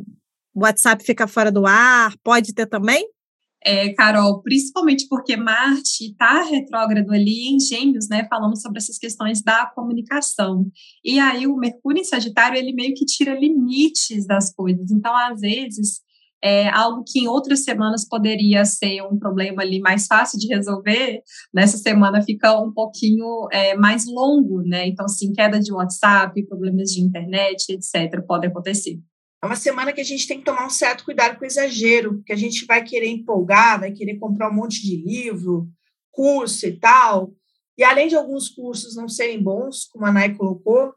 o 0.54 0.60
WhatsApp 0.60 1.04
fica 1.04 1.26
fora 1.26 1.52
do 1.52 1.66
ar, 1.66 2.14
pode 2.22 2.52
ter 2.52 2.66
também? 2.66 3.08
É, 3.64 3.92
Carol, 3.94 4.42
principalmente 4.42 5.06
porque 5.08 5.36
Marte 5.36 6.10
está 6.10 6.42
retrógrado 6.44 7.10
ali 7.10 7.48
em 7.48 7.58
Gêmeos, 7.58 8.08
né, 8.08 8.26
falando 8.28 8.60
sobre 8.60 8.78
essas 8.78 8.98
questões 8.98 9.42
da 9.42 9.66
comunicação. 9.74 10.66
E 11.02 11.18
aí 11.18 11.46
o 11.46 11.56
Mercúrio 11.56 12.00
em 12.00 12.04
Sagitário, 12.04 12.58
ele 12.58 12.74
meio 12.74 12.94
que 12.94 13.06
tira 13.06 13.38
limites 13.38 14.26
das 14.26 14.52
coisas. 14.54 14.90
Então, 14.90 15.16
às 15.16 15.40
vezes, 15.40 16.02
é 16.42 16.68
algo 16.68 17.02
que 17.06 17.20
em 17.20 17.26
outras 17.26 17.64
semanas 17.64 18.06
poderia 18.06 18.66
ser 18.66 19.00
um 19.00 19.18
problema 19.18 19.62
ali 19.62 19.80
mais 19.80 20.06
fácil 20.06 20.38
de 20.38 20.46
resolver, 20.46 21.22
nessa 21.54 21.78
semana 21.78 22.22
fica 22.22 22.60
um 22.60 22.70
pouquinho 22.70 23.48
é, 23.50 23.74
mais 23.74 24.04
longo, 24.06 24.60
né? 24.62 24.86
Então, 24.86 25.08
sim, 25.08 25.32
queda 25.32 25.58
de 25.58 25.72
WhatsApp, 25.72 26.46
problemas 26.46 26.90
de 26.90 27.00
internet, 27.00 27.70
etc., 27.70 28.22
podem 28.26 28.50
acontecer. 28.50 29.00
É 29.44 29.46
uma 29.46 29.56
semana 29.56 29.92
que 29.92 30.00
a 30.00 30.04
gente 30.04 30.26
tem 30.26 30.38
que 30.38 30.44
tomar 30.46 30.64
um 30.64 30.70
certo 30.70 31.04
cuidado 31.04 31.36
com 31.36 31.44
o 31.44 31.46
exagero, 31.46 32.14
porque 32.14 32.32
a 32.32 32.36
gente 32.36 32.64
vai 32.64 32.82
querer 32.82 33.08
empolgar, 33.08 33.78
vai 33.78 33.92
querer 33.92 34.16
comprar 34.16 34.50
um 34.50 34.54
monte 34.54 34.80
de 34.80 34.96
livro, 34.96 35.68
curso 36.10 36.66
e 36.66 36.72
tal. 36.80 37.30
E 37.76 37.84
além 37.84 38.08
de 38.08 38.16
alguns 38.16 38.48
cursos 38.48 38.96
não 38.96 39.06
serem 39.06 39.42
bons, 39.42 39.84
como 39.84 40.06
a 40.06 40.10
Nai 40.10 40.34
colocou, 40.34 40.94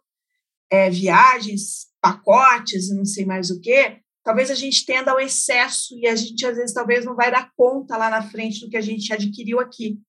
é, 0.71 0.89
viagens, 0.89 1.87
pacotes, 1.99 2.89
não 2.95 3.03
sei 3.03 3.25
mais 3.25 3.49
o 3.49 3.59
que, 3.59 3.97
talvez 4.23 4.49
a 4.49 4.55
gente 4.55 4.85
tenda 4.85 5.11
ao 5.11 5.19
excesso 5.19 5.99
e 5.99 6.07
a 6.07 6.15
gente 6.15 6.45
às 6.45 6.55
vezes 6.55 6.73
talvez 6.73 7.03
não 7.03 7.17
vai 7.17 7.29
dar 7.29 7.51
conta 7.53 7.97
lá 7.97 8.09
na 8.09 8.21
frente 8.29 8.61
do 8.61 8.69
que 8.69 8.77
a 8.77 8.81
gente 8.81 9.11
adquiriu 9.11 9.59
aqui. 9.59 9.99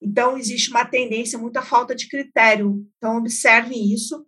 Então 0.00 0.38
existe 0.38 0.70
uma 0.70 0.84
tendência, 0.84 1.36
muita 1.36 1.62
falta 1.62 1.96
de 1.96 2.06
critério. 2.06 2.80
Então 2.96 3.16
observem 3.16 3.92
isso 3.92 4.24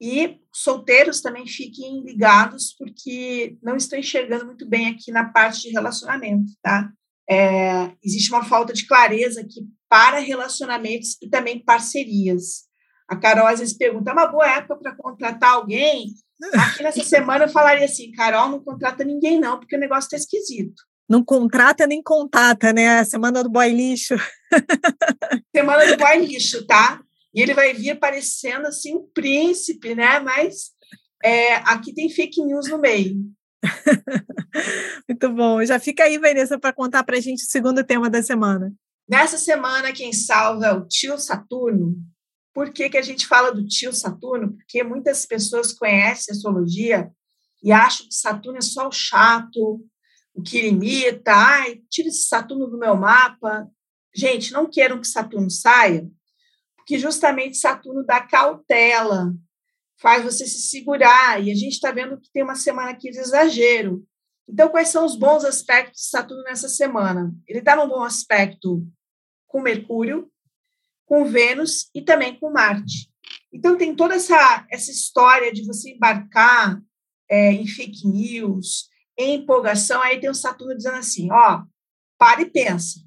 e 0.00 0.38
solteiros 0.52 1.20
também 1.20 1.46
fiquem 1.46 2.02
ligados, 2.04 2.74
porque 2.78 3.56
não 3.62 3.76
estão 3.76 3.98
enxergando 3.98 4.46
muito 4.46 4.68
bem 4.68 4.88
aqui 4.88 5.10
na 5.10 5.24
parte 5.24 5.62
de 5.62 5.70
relacionamento, 5.70 6.52
tá? 6.62 6.90
É, 7.28 7.92
existe 8.02 8.30
uma 8.30 8.44
falta 8.44 8.72
de 8.72 8.86
clareza 8.86 9.40
aqui 9.40 9.66
para 9.88 10.18
relacionamentos 10.18 11.16
e 11.20 11.28
também 11.28 11.62
parcerias. 11.62 12.68
A 13.08 13.16
Carol 13.16 13.46
às 13.46 13.58
vezes 13.58 13.76
pergunta: 13.76 14.10
é 14.10 14.12
uma 14.12 14.26
boa 14.26 14.48
época 14.48 14.76
para 14.76 14.96
contratar 14.96 15.54
alguém? 15.54 16.14
Aqui 16.54 16.82
nessa 16.82 17.02
semana 17.04 17.44
eu 17.44 17.48
falaria 17.48 17.84
assim: 17.84 18.12
Carol, 18.12 18.50
não 18.50 18.62
contrata 18.62 19.04
ninguém, 19.04 19.40
não, 19.40 19.58
porque 19.58 19.76
o 19.76 19.80
negócio 19.80 20.06
está 20.06 20.16
esquisito. 20.16 20.82
Não 21.08 21.24
contrata 21.24 21.86
nem 21.86 22.02
contata, 22.02 22.72
né? 22.72 23.00
A 23.00 23.04
semana 23.04 23.42
do 23.42 23.48
boy 23.48 23.70
lixo. 23.70 24.14
Semana 25.56 25.86
do 25.86 25.96
boy 25.96 26.18
lixo, 26.18 26.66
tá? 26.66 27.02
E 27.34 27.42
ele 27.42 27.54
vai 27.54 27.74
vir 27.74 27.98
parecendo 27.98 28.66
assim 28.66 28.94
um 28.94 29.06
príncipe, 29.12 29.94
né? 29.94 30.18
Mas 30.20 30.70
é, 31.22 31.56
aqui 31.56 31.92
tem 31.92 32.08
fake 32.08 32.42
news 32.42 32.68
no 32.68 32.78
meio. 32.78 33.16
Muito 35.08 35.28
bom. 35.30 35.64
Já 35.64 35.78
fica 35.78 36.04
aí, 36.04 36.18
Vanessa, 36.18 36.58
para 36.58 36.72
contar 36.72 37.04
para 37.04 37.16
a 37.16 37.20
gente 37.20 37.42
o 37.44 37.50
segundo 37.50 37.84
tema 37.84 38.08
da 38.08 38.22
semana. 38.22 38.72
Nessa 39.08 39.38
semana, 39.38 39.92
quem 39.92 40.12
salva 40.12 40.66
é 40.66 40.72
o 40.72 40.86
tio 40.86 41.18
Saturno. 41.18 41.96
Por 42.52 42.72
que, 42.72 42.90
que 42.90 42.98
a 42.98 43.02
gente 43.02 43.26
fala 43.26 43.52
do 43.52 43.66
tio 43.66 43.92
Saturno? 43.92 44.52
Porque 44.54 44.82
muitas 44.82 45.24
pessoas 45.24 45.72
conhecem 45.72 46.32
a 46.32 46.36
astrologia 46.36 47.10
e 47.62 47.72
acham 47.72 48.06
que 48.06 48.14
Saturno 48.14 48.58
é 48.58 48.62
só 48.62 48.88
o 48.88 48.92
chato, 48.92 49.80
o 50.34 50.42
que 50.42 50.62
limita. 50.62 51.32
Ai, 51.32 51.80
tira 51.88 52.08
esse 52.08 52.28
Saturno 52.28 52.66
do 52.66 52.78
meu 52.78 52.96
mapa. 52.96 53.68
Gente, 54.14 54.52
não 54.52 54.68
queiram 54.68 55.00
que 55.00 55.06
Saturno 55.06 55.50
saia, 55.50 56.08
que 56.88 56.98
justamente 56.98 57.58
Saturno 57.58 58.02
dá 58.02 58.18
cautela, 58.18 59.34
faz 60.00 60.24
você 60.24 60.46
se 60.46 60.70
segurar, 60.70 61.38
e 61.38 61.50
a 61.50 61.54
gente 61.54 61.74
está 61.74 61.92
vendo 61.92 62.18
que 62.18 62.32
tem 62.32 62.42
uma 62.42 62.54
semana 62.54 62.92
aqui 62.92 63.10
de 63.10 63.18
exagero. 63.18 64.02
Então, 64.48 64.70
quais 64.70 64.88
são 64.88 65.04
os 65.04 65.14
bons 65.14 65.44
aspectos 65.44 66.00
de 66.00 66.08
Saturno 66.08 66.42
nessa 66.44 66.66
semana? 66.66 67.30
Ele 67.46 67.58
está 67.58 67.76
num 67.76 67.86
bom 67.86 68.02
aspecto 68.02 68.88
com 69.46 69.60
Mercúrio, 69.60 70.32
com 71.04 71.26
Vênus 71.26 71.90
e 71.94 72.00
também 72.00 72.40
com 72.40 72.50
Marte. 72.50 73.12
Então, 73.52 73.76
tem 73.76 73.94
toda 73.94 74.14
essa, 74.14 74.66
essa 74.70 74.90
história 74.90 75.52
de 75.52 75.66
você 75.66 75.90
embarcar 75.90 76.80
é, 77.28 77.52
em 77.52 77.66
fake 77.66 78.08
news, 78.08 78.88
em 79.18 79.34
empolgação. 79.34 80.00
Aí 80.00 80.18
tem 80.18 80.30
o 80.30 80.34
Saturno 80.34 80.74
dizendo 80.74 80.96
assim: 80.96 81.30
ó, 81.30 81.64
para 82.16 82.40
e 82.40 82.46
pensa. 82.46 83.00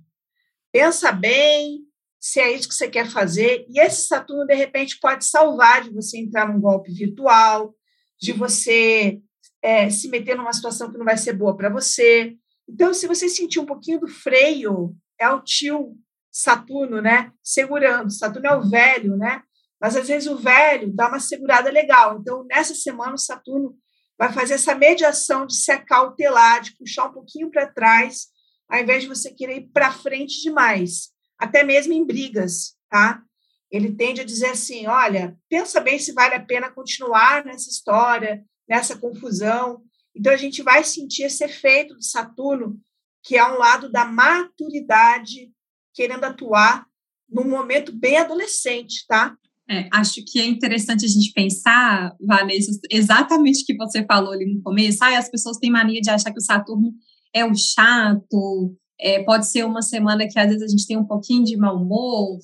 Pensa 0.71 1.11
bem, 1.11 1.90
se 2.21 2.39
é 2.39 2.51
isso 2.51 2.69
que 2.69 2.75
você 2.75 2.87
quer 2.87 3.09
fazer. 3.09 3.65
E 3.67 3.79
esse 3.79 4.07
Saturno, 4.07 4.45
de 4.45 4.53
repente, 4.53 4.99
pode 4.99 5.25
salvar 5.25 5.83
de 5.83 5.89
você 5.89 6.19
entrar 6.19 6.47
num 6.47 6.61
golpe 6.61 6.93
virtual, 6.93 7.75
de 8.21 8.31
você 8.31 9.19
é, 9.59 9.89
se 9.89 10.07
meter 10.07 10.37
numa 10.37 10.53
situação 10.53 10.91
que 10.91 10.99
não 10.99 11.05
vai 11.05 11.17
ser 11.17 11.33
boa 11.33 11.57
para 11.57 11.69
você. 11.69 12.37
Então, 12.69 12.93
se 12.93 13.07
você 13.07 13.27
sentir 13.27 13.59
um 13.59 13.65
pouquinho 13.65 13.99
do 13.99 14.07
freio, 14.07 14.95
é 15.19 15.27
o 15.29 15.41
tio 15.41 15.97
Saturno, 16.31 17.01
né? 17.01 17.31
Segurando. 17.43 18.11
Saturno 18.11 18.47
é 18.47 18.55
o 18.55 18.69
velho, 18.69 19.17
né? 19.17 19.41
Mas 19.81 19.95
às 19.95 20.07
vezes 20.07 20.29
o 20.29 20.37
velho 20.37 20.93
dá 20.93 21.07
uma 21.07 21.19
segurada 21.19 21.71
legal. 21.71 22.19
Então, 22.19 22.45
nessa 22.45 22.75
semana, 22.75 23.15
o 23.15 23.17
Saturno 23.17 23.75
vai 24.15 24.31
fazer 24.31 24.53
essa 24.53 24.75
mediação 24.75 25.47
de 25.47 25.55
se 25.55 25.71
acautelar, 25.71 26.61
de 26.61 26.77
puxar 26.77 27.07
um 27.07 27.13
pouquinho 27.13 27.49
para 27.49 27.65
trás, 27.65 28.27
ao 28.69 28.79
invés 28.79 29.01
de 29.01 29.09
você 29.09 29.33
querer 29.33 29.57
ir 29.57 29.69
para 29.73 29.91
frente 29.91 30.39
demais, 30.43 31.11
até 31.41 31.63
mesmo 31.63 31.91
em 31.91 32.05
brigas, 32.05 32.75
tá? 32.88 33.21
Ele 33.71 33.93
tende 33.95 34.21
a 34.21 34.25
dizer 34.25 34.51
assim: 34.51 34.86
olha, 34.86 35.36
pensa 35.50 35.81
bem 35.81 35.98
se 35.98 36.13
vale 36.13 36.36
a 36.36 36.45
pena 36.45 36.69
continuar 36.69 37.43
nessa 37.43 37.69
história, 37.69 38.43
nessa 38.69 38.95
confusão. 38.95 39.81
Então, 40.15 40.31
a 40.31 40.38
gente 40.38 40.62
vai 40.62 40.83
sentir 40.83 41.24
esse 41.24 41.43
efeito 41.43 41.98
de 41.98 42.05
Saturno, 42.05 42.79
que 43.24 43.38
é 43.38 43.45
um 43.45 43.57
lado 43.57 43.91
da 43.91 44.05
maturidade, 44.05 45.51
querendo 45.93 46.25
atuar 46.25 46.86
num 47.29 47.48
momento 47.50 47.91
bem 47.93 48.17
adolescente, 48.17 49.05
tá? 49.07 49.36
É, 49.69 49.88
acho 49.93 50.21
que 50.25 50.39
é 50.39 50.45
interessante 50.45 51.05
a 51.05 51.07
gente 51.07 51.31
pensar, 51.31 52.13
Vanessa, 52.19 52.71
exatamente 52.89 53.63
o 53.63 53.65
que 53.65 53.77
você 53.77 54.03
falou 54.05 54.33
ali 54.33 54.53
no 54.53 54.62
começo. 54.62 55.01
Ah, 55.01 55.17
as 55.17 55.29
pessoas 55.29 55.57
têm 55.57 55.71
mania 55.71 56.01
de 56.01 56.10
achar 56.10 56.31
que 56.31 56.39
o 56.39 56.43
Saturno 56.43 56.93
é 57.33 57.45
um 57.45 57.55
chato, 57.55 58.75
é, 59.01 59.24
pode 59.24 59.48
ser 59.48 59.65
uma 59.65 59.81
semana 59.81 60.27
que 60.27 60.39
às 60.39 60.48
vezes 60.48 60.63
a 60.63 60.67
gente 60.67 60.88
tem 60.88 60.98
um 60.98 61.05
pouquinho 61.05 61.43
de 61.43 61.58
mau 61.58 61.75
humor, 61.75 62.38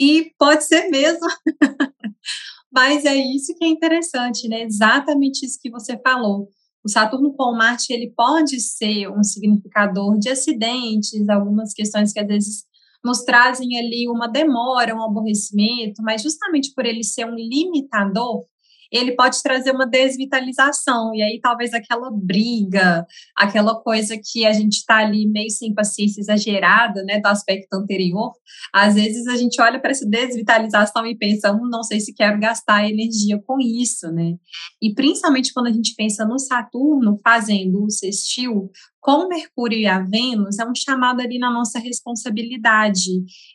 e 0.00 0.32
pode 0.38 0.64
ser 0.64 0.88
mesmo. 0.88 1.28
Mas 2.72 3.04
é 3.04 3.14
isso 3.14 3.54
que 3.54 3.64
é 3.64 3.68
interessante, 3.68 4.48
né? 4.48 4.62
Exatamente 4.62 5.44
isso 5.44 5.58
que 5.60 5.70
você 5.70 5.98
falou. 5.98 6.48
O 6.82 6.88
Saturno 6.88 7.34
com 7.34 7.52
Marte, 7.54 7.92
ele 7.92 8.10
pode 8.16 8.58
ser 8.60 9.08
um 9.08 9.22
significador 9.22 10.18
de 10.18 10.30
acidentes, 10.30 11.28
algumas 11.28 11.74
questões 11.74 12.12
que 12.12 12.20
às 12.20 12.26
vezes 12.26 12.64
nos 13.04 13.22
trazem 13.22 13.78
ali 13.78 14.08
uma 14.08 14.26
demora, 14.26 14.94
um 14.94 15.02
aborrecimento, 15.02 16.02
mas 16.02 16.22
justamente 16.22 16.72
por 16.74 16.86
ele 16.86 17.04
ser 17.04 17.26
um 17.26 17.34
limitador, 17.34 18.46
ele 18.90 19.12
pode 19.12 19.42
trazer 19.42 19.70
uma 19.70 19.86
desvitalização, 19.86 21.14
e 21.14 21.22
aí 21.22 21.40
talvez 21.40 21.72
aquela 21.72 22.10
briga, 22.10 23.06
aquela 23.36 23.74
coisa 23.80 24.16
que 24.22 24.44
a 24.44 24.52
gente 24.52 24.78
está 24.78 24.98
ali 24.98 25.26
meio 25.28 25.50
sem 25.50 25.72
paciência 25.74 26.20
exagerada, 26.20 27.02
né, 27.04 27.20
do 27.20 27.26
aspecto 27.26 27.74
anterior, 27.74 28.32
às 28.72 28.94
vezes 28.94 29.26
a 29.28 29.36
gente 29.36 29.60
olha 29.60 29.80
para 29.80 29.90
essa 29.90 30.06
desvitalização 30.06 31.06
e 31.06 31.16
pensa, 31.16 31.52
hum, 31.52 31.68
não 31.70 31.82
sei 31.82 32.00
se 32.00 32.14
quero 32.14 32.38
gastar 32.40 32.88
energia 32.88 33.40
com 33.46 33.58
isso, 33.60 34.10
né, 34.12 34.34
e 34.82 34.94
principalmente 34.94 35.52
quando 35.52 35.68
a 35.68 35.72
gente 35.72 35.94
pensa 35.96 36.24
no 36.24 36.38
Saturno 36.38 37.20
fazendo 37.22 37.84
o 37.84 37.90
sextil 37.90 38.70
com 39.00 39.28
Mercúrio 39.28 39.78
e 39.78 39.86
a 39.86 40.00
Vênus, 40.00 40.58
é 40.58 40.66
um 40.66 40.74
chamado 40.74 41.20
ali 41.20 41.38
na 41.38 41.50
nossa 41.50 41.78
responsabilidade. 41.78 43.10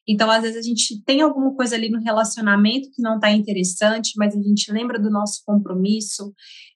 Então, 0.08 0.30
às 0.30 0.42
vezes, 0.42 0.58
a 0.58 0.62
gente 0.62 1.04
tem 1.04 1.22
alguma 1.22 1.54
coisa 1.56 1.76
ali 1.76 1.90
no 1.90 2.02
relacionamento 2.02 2.90
que 2.92 3.02
não 3.02 3.16
está 3.16 3.32
interessante, 3.32 4.14
mas 4.18 4.36
a 4.36 4.42
gente 4.42 4.72
lembra 4.72 5.00
do 5.00 5.10
nosso 5.10 5.44
compromisso. 5.46 6.34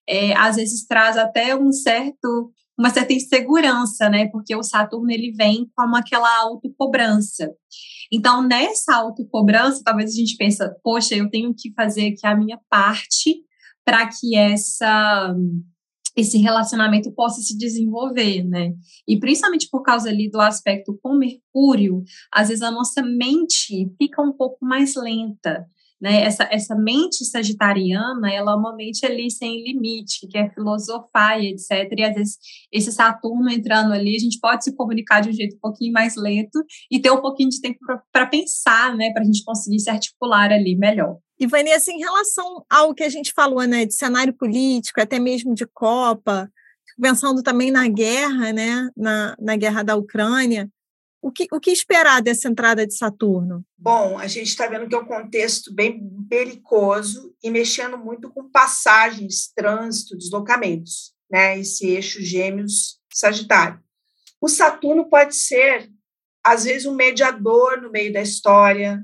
É, 0.08 0.36
às 0.38 0.56
vezes, 0.56 0.86
traz 0.86 1.18
até 1.18 1.56
um 1.56 1.72
certo, 1.72 2.52
uma 2.78 2.92
certa 2.92 3.12
insegurança, 3.12 4.08
né? 4.08 4.28
Porque 4.28 4.56
o 4.56 4.64
Saturno 4.64 5.12
ele 5.12 5.32
vem 5.32 5.68
como 5.76 5.96
aquela 5.96 6.30
autocobrança. 6.42 7.52
Então, 8.12 8.48
nessa 8.48 8.96
autocobrança, 8.96 9.82
talvez 9.84 10.12
a 10.12 10.16
gente 10.16 10.38
pensa, 10.38 10.76
poxa, 10.84 11.16
eu 11.16 11.30
tenho 11.30 11.54
que 11.58 11.74
fazer 11.74 12.14
aqui 12.14 12.26
a 12.26 12.36
minha 12.36 12.60
parte 12.70 13.44
para 13.84 14.08
que 14.08 14.36
essa 14.36 15.36
esse 16.16 16.38
relacionamento 16.38 17.12
possa 17.12 17.42
se 17.42 17.58
desenvolver, 17.58 18.44
né? 18.44 18.74
E 19.08 19.20
principalmente 19.20 19.68
por 19.70 19.82
causa 19.82 20.10
ali 20.10 20.30
do 20.30 20.40
aspecto 20.40 20.98
com 21.02 21.18
Mercúrio, 21.18 22.04
às 22.32 22.50
vezes 22.50 22.64
a 22.64 22.72
nossa 22.72 23.02
mente 23.02 23.92
fica 23.98 24.22
um 24.22 24.34
pouco 24.34 24.58
mais 24.62 24.96
lenta, 24.96 25.66
né? 26.02 26.22
Essa, 26.24 26.48
essa 26.52 26.76
mente 26.76 27.26
sagitariana, 27.26 28.32
ela 28.32 28.54
é 28.54 28.56
uma 28.56 28.76
mente 28.76 29.06
ali 29.06 29.30
sem 29.30 29.64
limite, 29.64 30.22
que 30.22 30.28
quer 30.28 30.54
filosofar 30.54 31.40
e 31.42 31.52
etc. 31.52 31.92
E 31.98 32.04
às 32.04 32.16
vezes 32.16 32.38
esse 32.72 32.92
Saturno 32.92 33.50
entrando 33.50 33.94
ali, 33.94 34.16
a 34.16 34.20
gente 34.20 34.40
pode 34.40 34.64
se 34.64 34.76
comunicar 34.76 35.22
de 35.22 35.30
um 35.30 35.34
jeito 35.34 35.58
um 35.58 35.60
pouquinho 35.60 35.92
mais 35.92 36.16
lento 36.16 36.64
e 36.90 37.00
ter 37.00 37.12
um 37.12 37.22
pouquinho 37.22 37.50
de 37.50 37.60
tempo 37.60 37.80
para 38.12 38.26
pensar, 38.28 38.96
né? 38.96 39.12
Para 39.12 39.24
a 39.24 39.26
gente 39.26 39.44
conseguir 39.44 39.80
se 39.80 39.90
articular 39.90 40.52
ali 40.52 40.76
melhor. 40.78 41.18
E, 41.40 41.48
Vanessa, 41.48 41.92
em 41.92 42.00
relação 42.00 42.66
ao 42.70 42.94
que 42.94 43.04
a 43.04 43.10
gente 43.10 43.32
falou, 43.34 43.64
né, 43.64 43.86
de 43.86 43.94
cenário 43.94 44.34
político, 44.34 45.00
até 45.00 45.18
mesmo 45.20 45.56
de 45.56 45.66
Copa, 45.66 46.52
pensando 47.02 47.42
também 47.42 47.72
na 47.72 47.88
guerra, 47.88 48.52
né, 48.52 48.90
na, 48.96 49.36
na 49.40 49.56
guerra 49.56 49.84
da 49.84 49.96
Ucrânia, 49.96 50.70
o 51.22 51.32
que, 51.32 51.48
o 51.52 51.60
que 51.60 51.72
esperar 51.72 52.22
dessa 52.22 52.48
entrada 52.48 52.86
de 52.88 52.96
Saturno? 52.96 53.66
Bom, 53.78 54.18
a 54.18 54.28
gente 54.28 54.48
está 54.48 54.68
vendo 54.68 54.88
que 54.88 54.96
é 54.96 54.98
um 54.98 55.06
contexto 55.06 55.74
bem 55.74 56.00
belicoso 56.02 57.36
e 57.44 57.50
mexendo 57.50 57.98
muito 57.98 58.30
com 58.30 58.50
passagens, 58.50 59.52
trânsito, 59.54 60.18
deslocamentos, 60.18 61.14
né? 61.30 61.60
Esse 61.60 61.88
eixo 61.88 62.22
gêmeos 62.22 63.00
Sagitário. 63.12 63.82
O 64.40 64.48
Saturno 64.48 65.10
pode 65.10 65.36
ser, 65.36 65.90
às 66.44 66.64
vezes, 66.64 66.86
um 66.86 66.96
mediador 66.96 67.82
no 67.82 67.92
meio 67.92 68.14
da 68.14 68.22
história, 68.22 69.04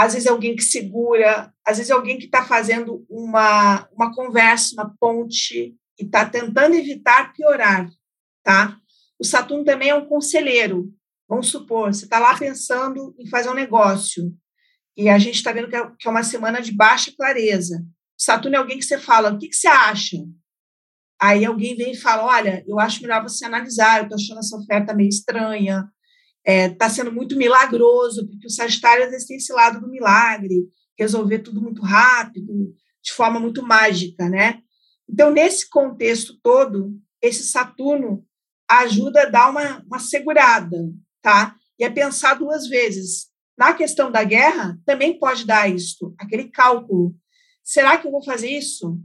às 0.00 0.14
vezes 0.14 0.26
é 0.26 0.30
alguém 0.30 0.56
que 0.56 0.62
segura, 0.62 1.52
às 1.62 1.76
vezes 1.76 1.90
é 1.90 1.92
alguém 1.92 2.18
que 2.18 2.24
está 2.24 2.42
fazendo 2.42 3.04
uma, 3.06 3.86
uma 3.92 4.14
conversa, 4.14 4.72
uma 4.72 4.96
ponte 4.98 5.76
e 5.98 6.04
está 6.04 6.24
tentando 6.24 6.74
evitar 6.74 7.34
piorar, 7.34 7.86
tá? 8.42 8.78
O 9.18 9.24
Saturno 9.24 9.62
também 9.62 9.90
é 9.90 9.94
um 9.94 10.06
conselheiro. 10.06 10.90
Vamos 11.28 11.48
supor, 11.48 11.92
você 11.92 12.04
está 12.04 12.18
lá 12.18 12.34
pensando 12.34 13.14
em 13.18 13.28
fazer 13.28 13.50
um 13.50 13.54
negócio 13.54 14.34
e 14.96 15.10
a 15.10 15.18
gente 15.18 15.34
está 15.34 15.52
vendo 15.52 15.68
que 15.68 15.76
é, 15.76 15.90
que 15.98 16.08
é, 16.08 16.10
uma 16.10 16.22
semana 16.22 16.62
de 16.62 16.72
baixa 16.72 17.12
clareza. 17.14 17.84
O 18.18 18.22
Saturno 18.22 18.56
é 18.56 18.58
alguém 18.58 18.78
que 18.78 18.86
você 18.86 18.98
fala, 18.98 19.30
o 19.30 19.38
que, 19.38 19.48
que 19.48 19.56
você 19.56 19.68
acha? 19.68 20.16
Aí 21.20 21.44
alguém 21.44 21.76
vem 21.76 21.92
e 21.92 21.96
fala, 21.98 22.24
olha, 22.24 22.64
eu 22.66 22.80
acho 22.80 23.02
melhor 23.02 23.22
você 23.22 23.44
analisar, 23.44 23.98
eu 23.98 24.04
estou 24.04 24.16
achando 24.16 24.38
essa 24.38 24.56
oferta 24.56 24.94
meio 24.94 25.10
estranha, 25.10 25.86
está 26.46 26.52
é, 26.52 26.68
tá 26.68 26.88
sendo 26.88 27.12
muito 27.12 27.36
milagroso, 27.36 28.26
porque 28.28 28.46
o 28.46 28.50
Sagitário 28.50 29.04
às 29.04 29.10
vezes 29.10 29.26
tem 29.26 29.36
esse 29.36 29.52
lado 29.52 29.80
do 29.80 29.88
milagre, 29.88 30.66
resolver 30.98 31.40
tudo 31.40 31.60
muito 31.60 31.82
rápido, 31.82 32.74
de 33.02 33.12
forma 33.12 33.38
muito 33.38 33.62
mágica, 33.62 34.28
né? 34.28 34.60
Então, 35.08 35.30
nesse 35.30 35.68
contexto 35.68 36.38
todo, 36.42 36.94
esse 37.20 37.42
Saturno 37.44 38.24
ajuda 38.68 39.22
a 39.22 39.30
dar 39.30 39.50
uma, 39.50 39.82
uma 39.84 39.98
segurada, 39.98 40.76
tá? 41.20 41.56
E 41.78 41.84
é 41.84 41.90
pensar 41.90 42.34
duas 42.34 42.66
vezes. 42.66 43.28
Na 43.58 43.74
questão 43.74 44.10
da 44.10 44.22
guerra, 44.24 44.78
também 44.86 45.18
pode 45.18 45.44
dar 45.44 45.68
isso, 45.68 46.14
aquele 46.18 46.44
cálculo. 46.48 47.14
Será 47.62 47.98
que 47.98 48.06
eu 48.06 48.10
vou 48.10 48.24
fazer 48.24 48.48
isso? 48.48 48.98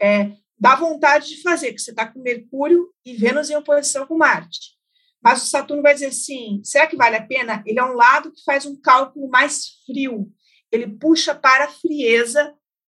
É, 0.00 0.32
dá 0.58 0.74
vontade 0.74 1.28
de 1.28 1.42
fazer, 1.42 1.68
porque 1.68 1.80
você 1.80 1.90
está 1.90 2.06
com 2.06 2.22
Mercúrio 2.22 2.88
e 3.04 3.14
Vênus 3.14 3.50
em 3.50 3.56
oposição 3.56 4.06
com 4.06 4.16
Marte. 4.16 4.79
Mas 5.22 5.42
o 5.42 5.46
Saturno 5.46 5.82
vai 5.82 5.94
dizer 5.94 6.06
assim: 6.06 6.60
será 6.64 6.86
que 6.86 6.96
vale 6.96 7.16
a 7.16 7.26
pena? 7.26 7.62
Ele 7.66 7.78
é 7.78 7.84
um 7.84 7.94
lado 7.94 8.32
que 8.32 8.42
faz 8.42 8.64
um 8.64 8.80
cálculo 8.80 9.28
mais 9.28 9.82
frio. 9.84 10.30
Ele 10.72 10.86
puxa 10.86 11.34
para 11.34 11.64
a 11.64 11.70
frieza 11.70 12.54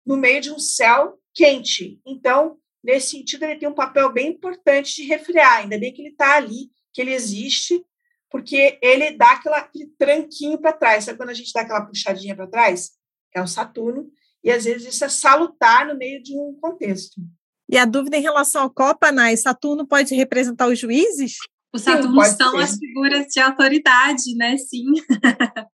no 0.05 0.17
meio 0.17 0.41
de 0.41 0.51
um 0.51 0.59
céu 0.59 1.19
quente. 1.33 2.01
Então, 2.07 2.59
nesse 2.83 3.11
sentido, 3.11 3.45
ele 3.45 3.59
tem 3.59 3.69
um 3.69 3.75
papel 3.75 4.13
bem 4.13 4.29
importante 4.29 4.97
de 4.97 5.05
refriar. 5.05 5.59
Ainda 5.59 5.79
bem 5.79 5.93
que 5.93 6.03
ele 6.03 6.11
está 6.11 6.37
ali, 6.37 6.71
que 6.93 7.01
ele 7.01 7.13
existe, 7.13 7.85
porque 8.31 8.79
ele 8.83 9.13
dá 9.13 9.33
aquela, 9.33 9.59
aquele 9.59 9.87
tranquinho 9.99 10.59
para 10.59 10.73
trás. 10.73 11.05
Sabe 11.05 11.17
quando 11.17 11.31
a 11.31 11.35
gente 11.35 11.53
dá 11.53 11.63
aquela 11.63 11.87
puxadinha 11.87 12.37
para 12.37 12.47
trás? 12.47 12.91
É 13.35 13.41
o 13.41 13.47
Saturno. 13.47 14.11
E 14.43 14.51
às 14.51 14.65
vezes 14.65 14.95
isso 14.95 15.05
é 15.05 15.09
salutar 15.09 15.87
no 15.87 15.97
meio 15.97 16.23
de 16.23 16.37
um 16.37 16.57
contexto. 16.61 17.21
E 17.69 17.79
a 17.79 17.85
dúvida 17.85 18.17
em 18.17 18.23
relação 18.23 18.63
ao 18.63 18.71
Copa, 18.71 19.13
Nai, 19.13 19.37
Saturno 19.37 19.87
pode 19.87 20.15
representar 20.15 20.67
os 20.67 20.79
juízes? 20.79 21.37
O 21.73 21.79
Saturno 21.79 22.23
Sim, 22.25 22.37
são 22.37 22.53
ser. 22.53 22.63
as 22.63 22.77
figuras 22.77 23.27
de 23.27 23.41
autoridade, 23.41 24.35
né? 24.37 24.57
Sim. 24.57 24.87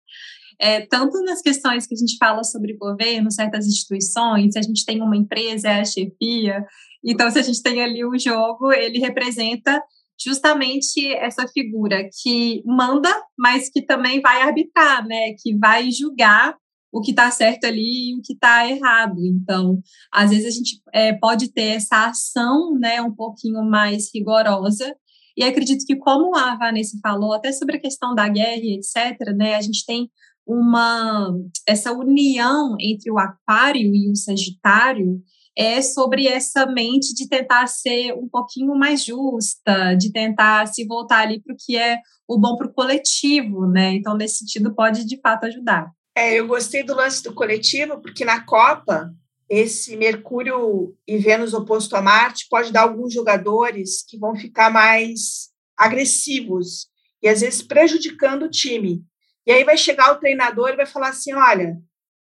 É, 0.57 0.85
tanto 0.85 1.21
nas 1.23 1.41
questões 1.41 1.85
que 1.85 1.93
a 1.93 1.97
gente 1.97 2.15
fala 2.17 2.41
sobre 2.41 2.77
governo, 2.77 3.29
certas 3.29 3.67
instituições, 3.67 4.53
se 4.53 4.59
a 4.59 4.61
gente 4.61 4.85
tem 4.85 5.01
uma 5.01 5.17
empresa, 5.17 5.67
é 5.67 5.81
a 5.81 5.83
chefia. 5.83 6.63
Então, 7.03 7.29
se 7.29 7.37
a 7.37 7.41
gente 7.41 7.61
tem 7.61 7.83
ali 7.83 8.05
o 8.05 8.17
jogo, 8.17 8.71
ele 8.71 8.97
representa 8.99 9.83
justamente 10.17 11.13
essa 11.15 11.45
figura 11.49 12.09
que 12.21 12.63
manda, 12.65 13.13
mas 13.37 13.69
que 13.69 13.81
também 13.81 14.21
vai 14.21 14.41
arbitrar, 14.43 15.05
né? 15.05 15.33
Que 15.43 15.57
vai 15.57 15.91
julgar 15.91 16.55
o 16.91 17.01
que 17.01 17.11
está 17.11 17.29
certo 17.29 17.65
ali 17.65 18.11
e 18.11 18.15
o 18.17 18.21
que 18.21 18.31
está 18.31 18.65
errado. 18.69 19.17
Então, 19.25 19.81
às 20.09 20.29
vezes 20.29 20.45
a 20.45 20.51
gente 20.51 20.81
é, 20.93 21.11
pode 21.11 21.51
ter 21.51 21.75
essa 21.75 22.07
ação, 22.07 22.73
né, 22.79 23.01
um 23.01 23.13
pouquinho 23.13 23.61
mais 23.65 24.09
rigorosa, 24.15 24.95
e 25.37 25.43
acredito 25.43 25.85
que, 25.85 25.95
como 25.95 26.35
a 26.35 26.55
Vanessa 26.55 26.97
falou, 27.01 27.33
até 27.33 27.51
sobre 27.51 27.77
a 27.77 27.81
questão 27.81 28.15
da 28.15 28.27
guerra 28.27 28.61
e 28.61 28.77
etc., 28.77 29.33
né, 29.35 29.55
a 29.55 29.61
gente 29.61 29.85
tem 29.85 30.09
uma 30.47 31.33
essa 31.67 31.91
união 31.91 32.75
entre 32.79 33.11
o 33.11 33.17
aquário 33.17 33.95
e 33.95 34.11
o 34.11 34.15
sagitário 34.15 35.19
é 35.57 35.81
sobre 35.81 36.27
essa 36.27 36.65
mente 36.65 37.13
de 37.13 37.27
tentar 37.27 37.65
ser 37.67 38.13
um 38.13 38.27
pouquinho 38.27 38.75
mais 38.75 39.03
justa, 39.03 39.95
de 39.95 40.11
tentar 40.11 40.67
se 40.67 40.85
voltar 40.85 41.21
ali 41.21 41.41
para 41.41 41.53
o 41.53 41.57
que 41.57 41.77
é 41.77 41.97
o 42.27 42.37
bom 42.37 42.57
para 42.57 42.67
o 42.67 42.73
coletivo, 42.73 43.65
né? 43.65 43.93
Então, 43.93 44.17
nesse 44.17 44.39
sentido, 44.39 44.75
pode 44.75 45.05
de 45.05 45.19
fato 45.21 45.45
ajudar. 45.45 45.89
É, 46.15 46.33
eu 46.39 46.47
gostei 46.47 46.83
do 46.83 46.95
lance 46.95 47.23
do 47.23 47.33
coletivo, 47.33 48.01
porque 48.01 48.25
na 48.25 48.41
Copa 48.45 49.09
esse 49.49 49.95
Mercúrio 49.95 50.95
e 51.07 51.17
Vênus 51.17 51.53
oposto 51.53 51.95
a 51.95 52.01
Marte 52.01 52.47
pode 52.49 52.71
dar 52.71 52.81
alguns 52.81 53.13
jogadores 53.13 54.03
que 54.07 54.17
vão 54.17 54.35
ficar 54.35 54.71
mais 54.71 55.49
agressivos 55.77 56.87
e 57.21 57.27
às 57.27 57.41
vezes 57.41 57.61
prejudicando 57.61 58.43
o 58.43 58.49
time. 58.49 59.03
E 59.45 59.51
aí 59.51 59.63
vai 59.63 59.77
chegar 59.77 60.11
o 60.11 60.19
treinador 60.19 60.69
e 60.69 60.75
vai 60.75 60.85
falar 60.85 61.09
assim: 61.09 61.33
olha, 61.33 61.77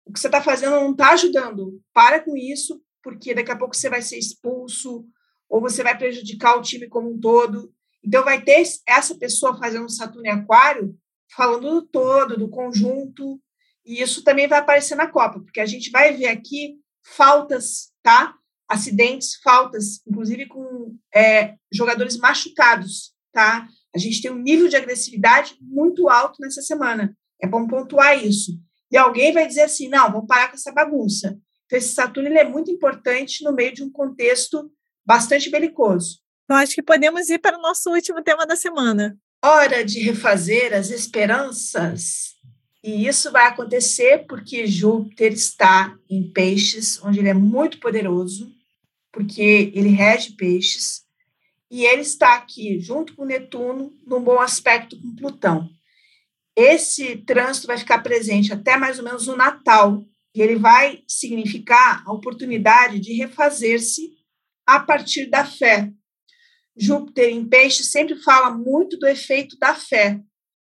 o 0.05 0.11
que 0.11 0.19
você 0.19 0.27
está 0.27 0.41
fazendo 0.41 0.71
não 0.71 0.91
está 0.91 1.11
ajudando, 1.11 1.81
para 1.93 2.19
com 2.19 2.35
isso, 2.35 2.81
porque 3.01 3.33
daqui 3.33 3.51
a 3.51 3.57
pouco 3.57 3.75
você 3.75 3.89
vai 3.89 4.01
ser 4.01 4.17
expulso 4.17 5.05
ou 5.49 5.61
você 5.61 5.83
vai 5.83 5.97
prejudicar 5.97 6.57
o 6.57 6.61
time 6.61 6.87
como 6.87 7.11
um 7.11 7.19
todo. 7.19 7.73
Então 8.03 8.23
vai 8.23 8.41
ter 8.41 8.63
essa 8.87 9.15
pessoa 9.15 9.57
fazendo 9.57 9.89
Saturno 9.89 10.27
e 10.27 10.29
Aquário 10.29 10.95
falando 11.35 11.81
do 11.81 11.81
todo, 11.81 12.37
do 12.37 12.49
conjunto, 12.49 13.41
e 13.85 14.01
isso 14.01 14.23
também 14.23 14.47
vai 14.47 14.59
aparecer 14.59 14.95
na 14.95 15.07
Copa, 15.07 15.39
porque 15.39 15.59
a 15.59 15.65
gente 15.65 15.89
vai 15.91 16.13
ver 16.13 16.27
aqui 16.27 16.79
faltas, 17.05 17.91
tá? 18.01 18.35
Acidentes, 18.67 19.35
faltas, 19.43 20.01
inclusive 20.07 20.47
com 20.47 20.95
é, 21.13 21.55
jogadores 21.71 22.17
machucados, 22.17 23.13
tá? 23.31 23.67
A 23.95 23.99
gente 23.99 24.21
tem 24.21 24.31
um 24.31 24.41
nível 24.41 24.67
de 24.67 24.75
agressividade 24.75 25.55
muito 25.61 26.09
alto 26.09 26.37
nessa 26.41 26.61
semana. 26.61 27.15
É 27.41 27.47
bom 27.47 27.67
pontuar 27.67 28.23
isso. 28.23 28.59
E 28.91 28.97
alguém 28.97 29.31
vai 29.31 29.47
dizer 29.47 29.61
assim: 29.61 29.87
não, 29.87 30.11
vamos 30.11 30.27
parar 30.27 30.49
com 30.49 30.55
essa 30.55 30.71
bagunça. 30.71 31.37
Então, 31.65 31.77
esse 31.77 31.93
Saturno 31.93 32.29
ele 32.29 32.39
é 32.39 32.47
muito 32.47 32.71
importante 32.71 33.43
no 33.43 33.53
meio 33.53 33.73
de 33.73 33.83
um 33.83 33.91
contexto 33.91 34.71
bastante 35.05 35.49
belicoso. 35.49 36.19
Eu 36.49 36.55
acho 36.57 36.75
que 36.75 36.83
podemos 36.83 37.29
ir 37.29 37.39
para 37.39 37.57
o 37.57 37.61
nosso 37.61 37.89
último 37.89 38.21
tema 38.21 38.45
da 38.45 38.55
semana. 38.55 39.17
Hora 39.43 39.83
de 39.83 39.99
refazer 39.99 40.73
as 40.73 40.89
esperanças. 40.89 42.34
E 42.85 43.07
isso 43.07 43.31
vai 43.31 43.47
acontecer 43.47 44.27
porque 44.27 44.67
Júpiter 44.67 45.33
está 45.33 45.97
em 46.07 46.21
Peixes, 46.31 47.01
onde 47.03 47.17
ele 47.17 47.29
é 47.29 47.33
muito 47.33 47.79
poderoso, 47.79 48.53
porque 49.11 49.71
ele 49.73 49.89
rege 49.89 50.33
Peixes, 50.33 51.01
e 51.71 51.83
ele 51.83 52.03
está 52.03 52.35
aqui 52.35 52.79
junto 52.79 53.15
com 53.15 53.25
Netuno, 53.25 53.91
num 54.05 54.21
bom 54.21 54.39
aspecto 54.39 55.01
com 55.01 55.15
Plutão. 55.15 55.67
Esse 56.55 57.17
trânsito 57.17 57.65
vai 57.65 57.79
ficar 57.79 58.03
presente 58.03 58.53
até 58.53 58.77
mais 58.77 58.99
ou 58.99 59.03
menos 59.03 59.27
o 59.27 59.35
Natal, 59.35 60.05
e 60.35 60.39
ele 60.39 60.55
vai 60.55 61.01
significar 61.07 62.03
a 62.05 62.13
oportunidade 62.13 62.99
de 62.99 63.13
refazer-se 63.13 64.11
a 64.63 64.79
partir 64.79 65.25
da 65.25 65.43
fé. 65.43 65.91
Júpiter 66.77 67.29
em 67.29 67.43
Peixes 67.49 67.89
sempre 67.89 68.15
fala 68.21 68.51
muito 68.51 68.95
do 68.99 69.07
efeito 69.07 69.57
da 69.57 69.73
fé, 69.73 70.21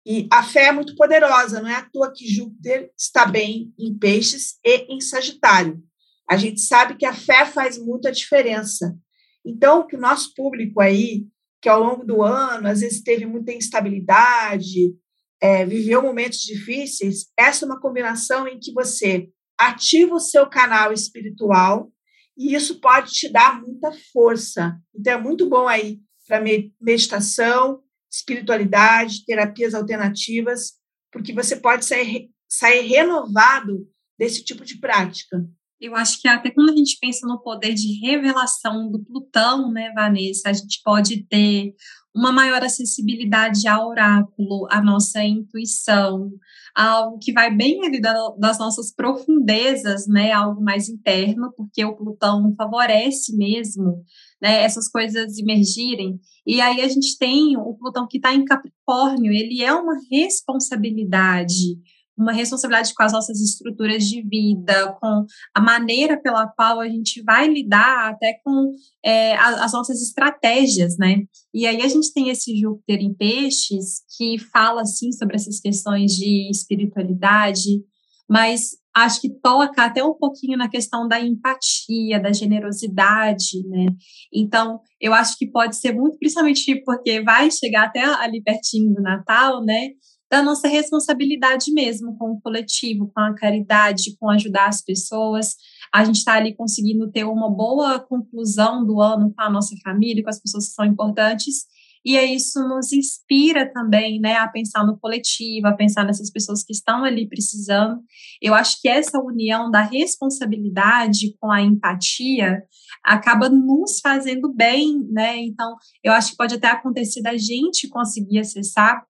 e 0.09 0.29
a 0.31 0.41
fé 0.45 0.67
é 0.67 0.73
muito 0.73 0.95
poderosa, 0.95 1.61
não 1.61 1.69
é 1.69 1.75
à 1.75 1.83
toa 1.83 2.13
que 2.15 2.33
Júpiter 2.33 2.93
está 2.97 3.27
bem 3.27 3.75
em 3.77 3.93
Peixes 3.99 4.55
e 4.65 4.87
em 4.95 5.01
Sagitário. 5.01 5.83
A 6.31 6.37
gente 6.37 6.61
sabe 6.61 6.97
que 6.97 7.05
a 7.05 7.13
fé 7.13 7.45
faz 7.45 7.77
muita 7.77 8.13
diferença. 8.13 8.97
Então, 9.45 9.85
que 9.85 9.97
o 9.97 10.01
nosso 10.01 10.33
público 10.35 10.81
aí, 10.81 11.27
que 11.61 11.69
ao 11.69 11.83
longo 11.83 12.05
do 12.05 12.23
ano, 12.23 12.69
às 12.69 12.83
vezes 12.83 13.03
teve 13.03 13.27
muita 13.27 13.53
instabilidade, 13.53 14.95
é, 15.41 15.67
viveu 15.67 16.01
momentos 16.01 16.39
difíceis, 16.39 17.27
essa 17.37 17.65
é 17.65 17.67
uma 17.67 17.81
combinação 17.81 18.47
em 18.47 18.61
que 18.61 18.73
você 18.73 19.29
ativa 19.59 20.15
o 20.15 20.21
seu 20.21 20.47
canal 20.47 20.93
espiritual 20.93 21.91
e 22.39 22.55
isso 22.55 22.81
pode 22.81 23.11
te 23.11 23.29
dar 23.29 23.61
muita 23.61 23.91
força. 24.13 24.79
Então, 24.95 25.15
é 25.15 25.21
muito 25.21 25.49
bom 25.49 25.67
aí 25.67 25.99
para 26.29 26.41
meditação, 26.81 27.83
espiritualidade, 28.17 29.25
terapias 29.25 29.75
alternativas, 29.75 30.73
porque 31.13 31.33
você 31.33 31.57
pode 31.57 31.85
sair, 31.85 32.31
sair 32.49 32.87
renovado 32.87 33.87
desse 34.19 34.45
tipo 34.45 34.65
de 34.65 34.79
prática. 34.79 35.45
Eu 35.81 35.95
acho 35.95 36.21
que 36.21 36.29
até 36.29 36.51
quando 36.51 36.71
a 36.71 36.77
gente 36.77 36.99
pensa 37.01 37.27
no 37.27 37.41
poder 37.41 37.75
de 37.75 38.01
revelação 38.01 38.91
do 38.91 39.05
Plutão, 39.05 39.71
né, 39.71 39.93
Vanessa, 39.95 40.49
a 40.49 40.53
gente 40.53 40.81
pode 40.83 41.25
ter 41.25 41.75
uma 42.15 42.33
maior 42.33 42.63
acessibilidade 42.65 43.69
ao 43.69 43.89
oráculo, 43.89 44.67
à 44.71 44.83
nossa 44.83 45.23
intuição, 45.23 46.31
algo 46.75 47.19
que 47.19 47.31
vai 47.31 47.55
bem 47.55 47.85
ali 47.85 48.01
das 48.01 48.59
nossas 48.59 48.91
profundezas, 48.91 50.07
né, 50.07 50.33
algo 50.33 50.63
mais 50.63 50.89
interno, 50.89 51.53
porque 51.55 51.85
o 51.85 51.95
Plutão 51.95 52.55
favorece 52.57 53.37
mesmo 53.37 54.03
né, 54.41 54.63
essas 54.63 54.89
coisas 54.89 55.39
emergirem. 55.39 56.19
E 56.47 56.61
aí 56.61 56.81
a 56.81 56.89
gente 56.89 57.17
tem 57.19 57.57
o 57.57 57.75
Plutão 57.75 58.07
que 58.09 58.19
está 58.19 58.35
em 58.35 58.45
Capricórnio, 58.45 59.33
ele 59.33 59.63
é 59.63 59.73
uma 59.73 59.97
responsabilidade, 60.11 61.79
uma 62.17 62.33
responsabilidade 62.33 62.95
com 62.95 63.03
as 63.03 63.13
nossas 63.13 63.41
estruturas 63.41 64.05
de 64.05 64.23
vida, 64.23 64.97
com 65.01 65.27
a 65.55 65.61
maneira 65.61 66.19
pela 66.19 66.47
qual 66.47 66.81
a 66.81 66.89
gente 66.89 67.23
vai 67.23 67.47
lidar 67.47 68.11
até 68.11 68.41
com 68.43 68.73
é, 69.05 69.37
as 69.37 69.73
nossas 69.73 70.01
estratégias, 70.01 70.97
né? 70.97 71.25
E 71.53 71.67
aí 71.67 71.83
a 71.83 71.89
gente 71.89 72.13
tem 72.13 72.31
esse 72.31 72.59
Júpiter 72.59 73.01
em 73.01 73.13
peixes 73.13 74.03
que 74.17 74.39
fala, 74.39 74.81
assim, 74.83 75.13
sobre 75.13 75.37
essas 75.37 75.61
questões 75.61 76.13
de 76.13 76.51
espiritualidade, 76.51 77.83
mas 78.29 78.71
acho 78.97 79.21
que 79.21 79.29
toca 79.29 79.85
até 79.85 80.03
um 80.03 80.15
pouquinho 80.15 80.57
na 80.57 80.71
questão 80.71 81.07
da 81.07 81.21
empatia, 81.21 82.19
da 82.19 82.33
generosidade, 82.33 83.63
né? 83.69 83.89
Então, 84.33 84.81
eu 84.99 85.13
acho 85.13 85.37
que 85.37 85.47
pode 85.47 85.77
ser 85.77 85.93
muito, 85.93 86.19
principalmente 86.19 86.83
porque 86.83 87.23
vai 87.23 87.51
chegar 87.51 87.85
até 87.85 88.03
ali 88.03 88.43
pertinho 88.43 88.95
do 88.95 89.03
Natal, 89.03 89.63
né? 89.63 89.91
Da 90.31 90.43
nossa 90.43 90.67
responsabilidade 90.67 91.71
mesmo 91.73 92.17
com 92.17 92.33
o 92.33 92.41
coletivo, 92.41 93.13
com 93.15 93.21
a 93.21 93.35
caridade, 93.35 94.17
com 94.19 94.31
ajudar 94.31 94.69
as 94.69 94.83
pessoas. 94.83 95.55
A 95.93 96.03
gente 96.03 96.17
está 96.17 96.33
ali 96.33 96.57
conseguindo 96.57 97.11
ter 97.13 97.25
uma 97.25 97.55
boa 97.55 98.01
conclusão 98.01 98.85
do 98.85 99.01
ano 99.03 99.31
com 99.37 99.43
a 99.43 99.51
nossa 99.51 99.77
família, 99.85 100.25
com 100.25 100.31
as 100.31 100.41
pessoas 100.41 100.69
que 100.69 100.75
são 100.75 100.87
importantes 100.87 101.67
e 102.07 102.17
isso 102.17 102.61
nos 102.69 102.93
inspira 102.93 103.69
também, 103.73 104.21
né, 104.21 104.35
a 104.37 104.47
pensar 104.47 104.87
no 104.87 104.97
coletivo, 104.97 105.67
a 105.67 105.75
pensar 105.75 106.05
nessas 106.05 106.31
pessoas 106.31 106.63
que 106.63 106.73
estão 106.73 107.03
ali 107.03 107.29
precisando. 107.29 108.01
Eu 108.41 108.55
acho 108.55 108.81
que 108.81 108.89
essa 108.89 109.19
união 109.19 109.69
da 109.73 109.81
responsabilidade 109.83 111.35
com 111.41 111.51
a 111.51 111.61
empatia 111.61 112.63
acaba 113.03 113.49
nos 113.49 113.99
fazendo 113.99 114.55
bem, 114.55 115.05
né? 115.11 115.37
Então, 115.39 115.75
eu 116.05 116.13
acho 116.13 116.31
que 116.31 116.37
pode 116.37 116.55
até 116.55 116.69
acontecer 116.69 117.23
da 117.23 117.37
gente 117.37 117.89
conseguir 117.89 118.39
acessar 118.39 119.03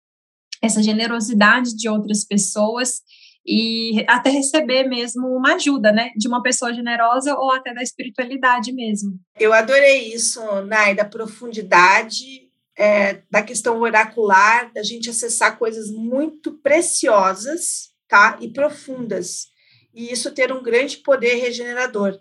essa 0.63 0.83
generosidade 0.83 1.77
de 1.77 1.91
outras 1.91 2.25
pessoas 2.25 3.03
e 3.47 4.07
até 4.09 4.31
receber 4.31 4.85
mesmo 4.89 5.27
uma 5.29 5.57
ajuda, 5.57 5.93
né, 5.93 6.13
de 6.17 6.27
uma 6.27 6.43
pessoa 6.43 6.73
generosa 6.73 7.35
ou 7.35 7.53
até 7.53 7.75
da 7.75 7.83
espiritualidade 7.83 8.73
mesmo. 8.73 9.21
Eu 9.39 9.53
adorei 9.53 10.15
isso, 10.15 10.41
Nai, 10.63 10.95
da 10.95 11.05
profundidade 11.05 12.46
é, 12.77 13.23
da 13.31 13.43
questão 13.43 13.81
oracular, 13.81 14.73
da 14.73 14.83
gente 14.83 15.09
acessar 15.09 15.59
coisas 15.59 15.91
muito 15.91 16.53
preciosas, 16.59 17.91
tá? 18.07 18.39
E 18.41 18.49
profundas. 18.49 19.47
E 19.95 20.13
isso 20.13 20.31
ter 20.33 20.53
um 20.53 20.63
grande 20.63 20.99
poder 20.99 21.37
regenerador. 21.37 22.19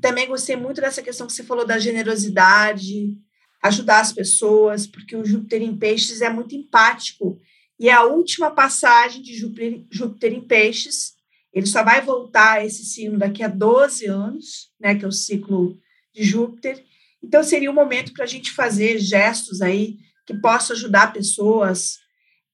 Também 0.00 0.26
gostei 0.26 0.56
muito 0.56 0.80
dessa 0.80 1.02
questão 1.02 1.26
que 1.26 1.32
você 1.32 1.44
falou 1.44 1.64
da 1.64 1.78
generosidade, 1.78 3.16
ajudar 3.62 4.00
as 4.00 4.12
pessoas, 4.12 4.86
porque 4.86 5.14
o 5.14 5.24
Júpiter 5.24 5.62
em 5.62 5.76
Peixes 5.76 6.20
é 6.20 6.28
muito 6.28 6.54
empático. 6.54 7.38
E 7.78 7.88
a 7.88 8.04
última 8.04 8.50
passagem 8.50 9.22
de 9.22 9.36
Júpiter, 9.36 9.84
Júpiter 9.90 10.32
em 10.32 10.40
Peixes, 10.40 11.12
ele 11.52 11.66
só 11.66 11.84
vai 11.84 12.00
voltar 12.00 12.54
a 12.54 12.64
esse 12.64 12.84
signo 12.84 13.18
daqui 13.18 13.42
a 13.42 13.48
12 13.48 14.06
anos, 14.06 14.72
né, 14.80 14.94
que 14.94 15.04
é 15.04 15.08
o 15.08 15.12
ciclo 15.12 15.78
de 16.12 16.24
Júpiter, 16.24 16.82
então, 17.22 17.42
seria 17.42 17.70
o 17.70 17.72
um 17.72 17.76
momento 17.76 18.12
para 18.12 18.24
a 18.24 18.28
gente 18.28 18.50
fazer 18.50 18.98
gestos 18.98 19.62
aí 19.62 19.98
que 20.26 20.34
possam 20.34 20.76
ajudar 20.76 21.12
pessoas, 21.12 21.98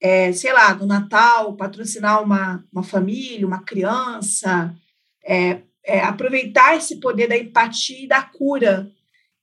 é, 0.00 0.32
sei 0.32 0.52
lá, 0.52 0.74
no 0.74 0.86
Natal, 0.86 1.56
patrocinar 1.56 2.22
uma, 2.22 2.64
uma 2.72 2.82
família, 2.82 3.46
uma 3.46 3.62
criança, 3.62 4.74
é, 5.24 5.62
é, 5.84 6.00
aproveitar 6.00 6.76
esse 6.76 6.96
poder 7.00 7.28
da 7.28 7.36
empatia 7.36 8.04
e 8.04 8.08
da 8.08 8.22
cura, 8.22 8.90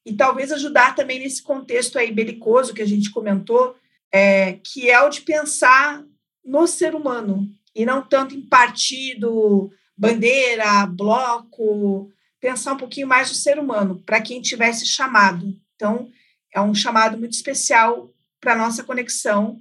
e 0.06 0.14
talvez 0.14 0.52
ajudar 0.52 0.96
também 0.96 1.20
nesse 1.20 1.42
contexto 1.42 1.98
aí 1.98 2.12
belicoso 2.12 2.74
que 2.74 2.82
a 2.82 2.88
gente 2.88 3.10
comentou, 3.10 3.76
é, 4.12 4.54
que 4.64 4.90
é 4.90 5.02
o 5.02 5.10
de 5.10 5.22
pensar 5.22 6.04
no 6.44 6.68
ser 6.68 6.94
humano, 6.94 7.50
e 7.76 7.86
não 7.86 8.02
tanto 8.02 8.36
em 8.36 8.42
partido, 8.42 9.72
bandeira, 9.98 10.86
bloco, 10.86 12.12
pensar 12.46 12.74
um 12.74 12.78
pouquinho 12.78 13.08
mais 13.08 13.30
no 13.30 13.36
ser 13.36 13.58
humano, 13.58 14.04
para 14.06 14.22
quem 14.22 14.40
tivesse 14.40 14.86
chamado. 14.86 15.52
Então, 15.76 16.08
é 16.54 16.62
um 16.62 16.76
chamado 16.76 17.18
muito 17.18 17.34
especial 17.34 18.14
para 18.40 18.54
a 18.54 18.56
nossa 18.56 18.84
conexão 18.84 19.60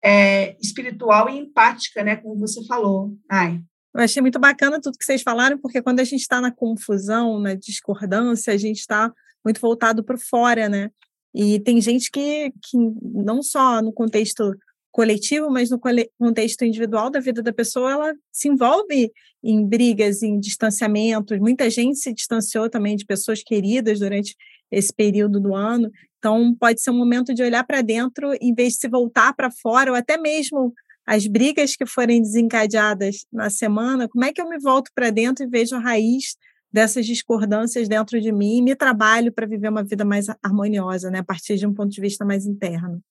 é, 0.00 0.56
espiritual 0.60 1.28
e 1.28 1.36
empática, 1.36 2.04
né, 2.04 2.14
como 2.14 2.38
você 2.38 2.64
falou. 2.66 3.12
Ai. 3.28 3.60
Eu 3.92 4.00
achei 4.00 4.22
muito 4.22 4.38
bacana 4.38 4.80
tudo 4.80 4.96
que 4.96 5.04
vocês 5.04 5.22
falaram, 5.22 5.58
porque 5.58 5.82
quando 5.82 5.98
a 5.98 6.04
gente 6.04 6.20
está 6.20 6.40
na 6.40 6.52
confusão, 6.52 7.40
na 7.40 7.54
discordância, 7.54 8.52
a 8.52 8.56
gente 8.56 8.78
está 8.78 9.12
muito 9.44 9.60
voltado 9.60 10.04
para 10.04 10.16
fora, 10.16 10.68
né? 10.68 10.88
E 11.34 11.58
tem 11.58 11.80
gente 11.80 12.12
que, 12.12 12.52
que, 12.62 12.78
não 13.02 13.42
só 13.42 13.82
no 13.82 13.92
contexto 13.92 14.54
coletivo, 14.90 15.50
mas 15.50 15.70
no 15.70 15.80
contexto 16.18 16.64
individual 16.64 17.10
da 17.10 17.20
vida 17.20 17.42
da 17.42 17.52
pessoa, 17.52 17.92
ela 17.92 18.14
se 18.32 18.48
envolve 18.48 19.12
em 19.42 19.66
brigas, 19.66 20.22
em 20.22 20.38
distanciamentos. 20.38 21.38
Muita 21.38 21.70
gente 21.70 21.98
se 21.98 22.12
distanciou 22.12 22.68
também 22.68 22.96
de 22.96 23.06
pessoas 23.06 23.42
queridas 23.42 24.00
durante 24.00 24.34
esse 24.70 24.92
período 24.92 25.40
do 25.40 25.54
ano. 25.54 25.90
Então, 26.18 26.54
pode 26.58 26.80
ser 26.80 26.90
um 26.90 26.98
momento 26.98 27.32
de 27.32 27.42
olhar 27.42 27.64
para 27.64 27.80
dentro 27.80 28.32
em 28.40 28.54
vez 28.54 28.74
de 28.74 28.80
se 28.80 28.88
voltar 28.88 29.34
para 29.34 29.50
fora, 29.50 29.90
ou 29.90 29.96
até 29.96 30.18
mesmo 30.18 30.72
as 31.06 31.26
brigas 31.26 31.74
que 31.74 31.86
forem 31.86 32.20
desencadeadas 32.20 33.24
na 33.32 33.50
semana, 33.50 34.08
como 34.08 34.24
é 34.24 34.32
que 34.32 34.40
eu 34.40 34.48
me 34.48 34.58
volto 34.58 34.90
para 34.94 35.10
dentro 35.10 35.44
e 35.44 35.48
vejo 35.48 35.74
a 35.74 35.80
raiz 35.80 36.36
dessas 36.72 37.04
discordâncias 37.04 37.88
dentro 37.88 38.20
de 38.20 38.30
mim 38.30 38.58
e 38.58 38.62
me 38.62 38.76
trabalho 38.76 39.32
para 39.32 39.46
viver 39.46 39.70
uma 39.70 39.82
vida 39.82 40.04
mais 40.04 40.26
harmoniosa, 40.42 41.10
né, 41.10 41.18
a 41.18 41.24
partir 41.24 41.56
de 41.56 41.66
um 41.66 41.74
ponto 41.74 41.90
de 41.90 42.00
vista 42.00 42.24
mais 42.24 42.46
interno. 42.46 43.02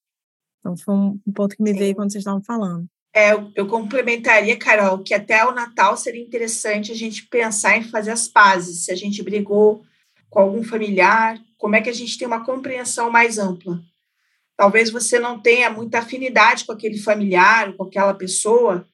Então, 0.60 0.76
foi 0.76 0.94
um, 0.94 1.20
um 1.26 1.32
ponto 1.32 1.56
que 1.56 1.62
me 1.62 1.72
Sim. 1.72 1.78
veio 1.78 1.94
quando 1.94 2.12
vocês 2.12 2.22
estavam 2.22 2.42
falando. 2.42 2.86
É, 3.14 3.32
eu 3.56 3.66
complementaria, 3.66 4.56
Carol, 4.56 5.02
que 5.02 5.12
até 5.12 5.44
o 5.44 5.52
Natal 5.52 5.96
seria 5.96 6.22
interessante 6.22 6.92
a 6.92 6.94
gente 6.94 7.26
pensar 7.26 7.76
em 7.76 7.82
fazer 7.82 8.12
as 8.12 8.28
pazes. 8.28 8.84
Se 8.84 8.92
a 8.92 8.96
gente 8.96 9.22
brigou 9.22 9.84
com 10.28 10.38
algum 10.38 10.62
familiar, 10.62 11.36
como 11.58 11.74
é 11.74 11.80
que 11.80 11.90
a 11.90 11.94
gente 11.94 12.16
tem 12.16 12.26
uma 12.26 12.44
compreensão 12.44 13.10
mais 13.10 13.36
ampla? 13.36 13.80
Talvez 14.56 14.90
você 14.90 15.18
não 15.18 15.40
tenha 15.40 15.70
muita 15.70 15.98
afinidade 15.98 16.64
com 16.64 16.72
aquele 16.72 16.98
familiar, 16.98 17.72
com 17.72 17.84
aquela 17.84 18.14
pessoa, 18.14 18.86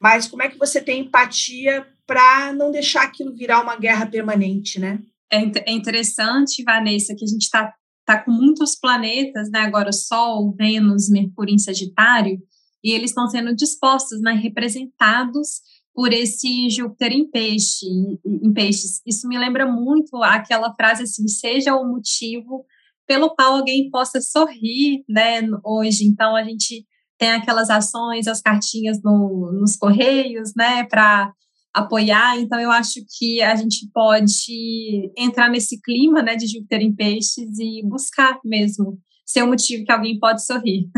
mas 0.00 0.28
como 0.28 0.42
é 0.42 0.48
que 0.48 0.58
você 0.58 0.80
tem 0.80 1.00
empatia 1.00 1.86
para 2.06 2.52
não 2.52 2.70
deixar 2.70 3.02
aquilo 3.02 3.34
virar 3.34 3.60
uma 3.60 3.76
guerra 3.76 4.06
permanente, 4.06 4.78
né? 4.78 5.00
É, 5.30 5.38
é 5.70 5.72
interessante, 5.72 6.62
Vanessa, 6.62 7.14
que 7.14 7.24
a 7.24 7.28
gente 7.28 7.42
está 7.42 7.74
tá 8.08 8.22
com 8.22 8.30
muitos 8.30 8.74
planetas, 8.74 9.50
né? 9.50 9.60
Agora 9.60 9.92
Sol, 9.92 10.54
Vênus, 10.56 11.10
Mercúrio 11.10 11.54
em 11.54 11.58
Sagitário, 11.58 12.40
e 12.82 12.92
eles 12.92 13.10
estão 13.10 13.28
sendo 13.28 13.54
dispostos, 13.54 14.18
né, 14.22 14.32
representados 14.32 15.60
por 15.94 16.10
esse 16.10 16.70
Júpiter 16.70 17.12
em 17.12 17.28
peixe, 17.28 17.84
em 18.24 18.50
peixes. 18.50 19.02
Isso 19.04 19.28
me 19.28 19.36
lembra 19.36 19.70
muito 19.70 20.16
aquela 20.22 20.74
frase 20.74 21.02
assim, 21.02 21.28
seja 21.28 21.76
o 21.76 21.86
motivo 21.86 22.64
pelo 23.06 23.34
qual 23.34 23.56
alguém 23.56 23.90
possa 23.90 24.22
sorrir, 24.22 25.04
né, 25.06 25.42
hoje. 25.62 26.06
Então 26.06 26.34
a 26.34 26.44
gente 26.44 26.86
tem 27.18 27.32
aquelas 27.32 27.68
ações, 27.68 28.26
as 28.26 28.40
cartinhas 28.40 29.02
no, 29.02 29.52
nos 29.52 29.76
correios, 29.76 30.54
né, 30.56 30.84
para 30.84 31.30
apoiar. 31.72 32.38
Então 32.38 32.58
eu 32.60 32.70
acho 32.70 33.00
que 33.16 33.40
a 33.42 33.54
gente 33.54 33.88
pode 33.92 35.12
entrar 35.16 35.48
nesse 35.48 35.80
clima, 35.80 36.22
né, 36.22 36.36
de 36.36 36.46
Júpiter 36.46 36.80
em 36.80 36.94
peixes 36.94 37.58
e 37.58 37.82
buscar 37.84 38.38
mesmo 38.44 38.98
ser 39.24 39.42
um 39.42 39.48
motivo 39.48 39.84
que 39.84 39.92
alguém 39.92 40.18
pode 40.18 40.44
sorrir. 40.44 40.88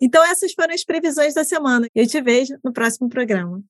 Então, 0.00 0.22
essas 0.22 0.52
foram 0.52 0.74
as 0.74 0.84
previsões 0.84 1.32
da 1.32 1.44
semana. 1.44 1.86
Eu 1.94 2.06
te 2.06 2.20
vejo 2.20 2.58
no 2.62 2.72
próximo 2.72 3.08
programa. 3.08 3.62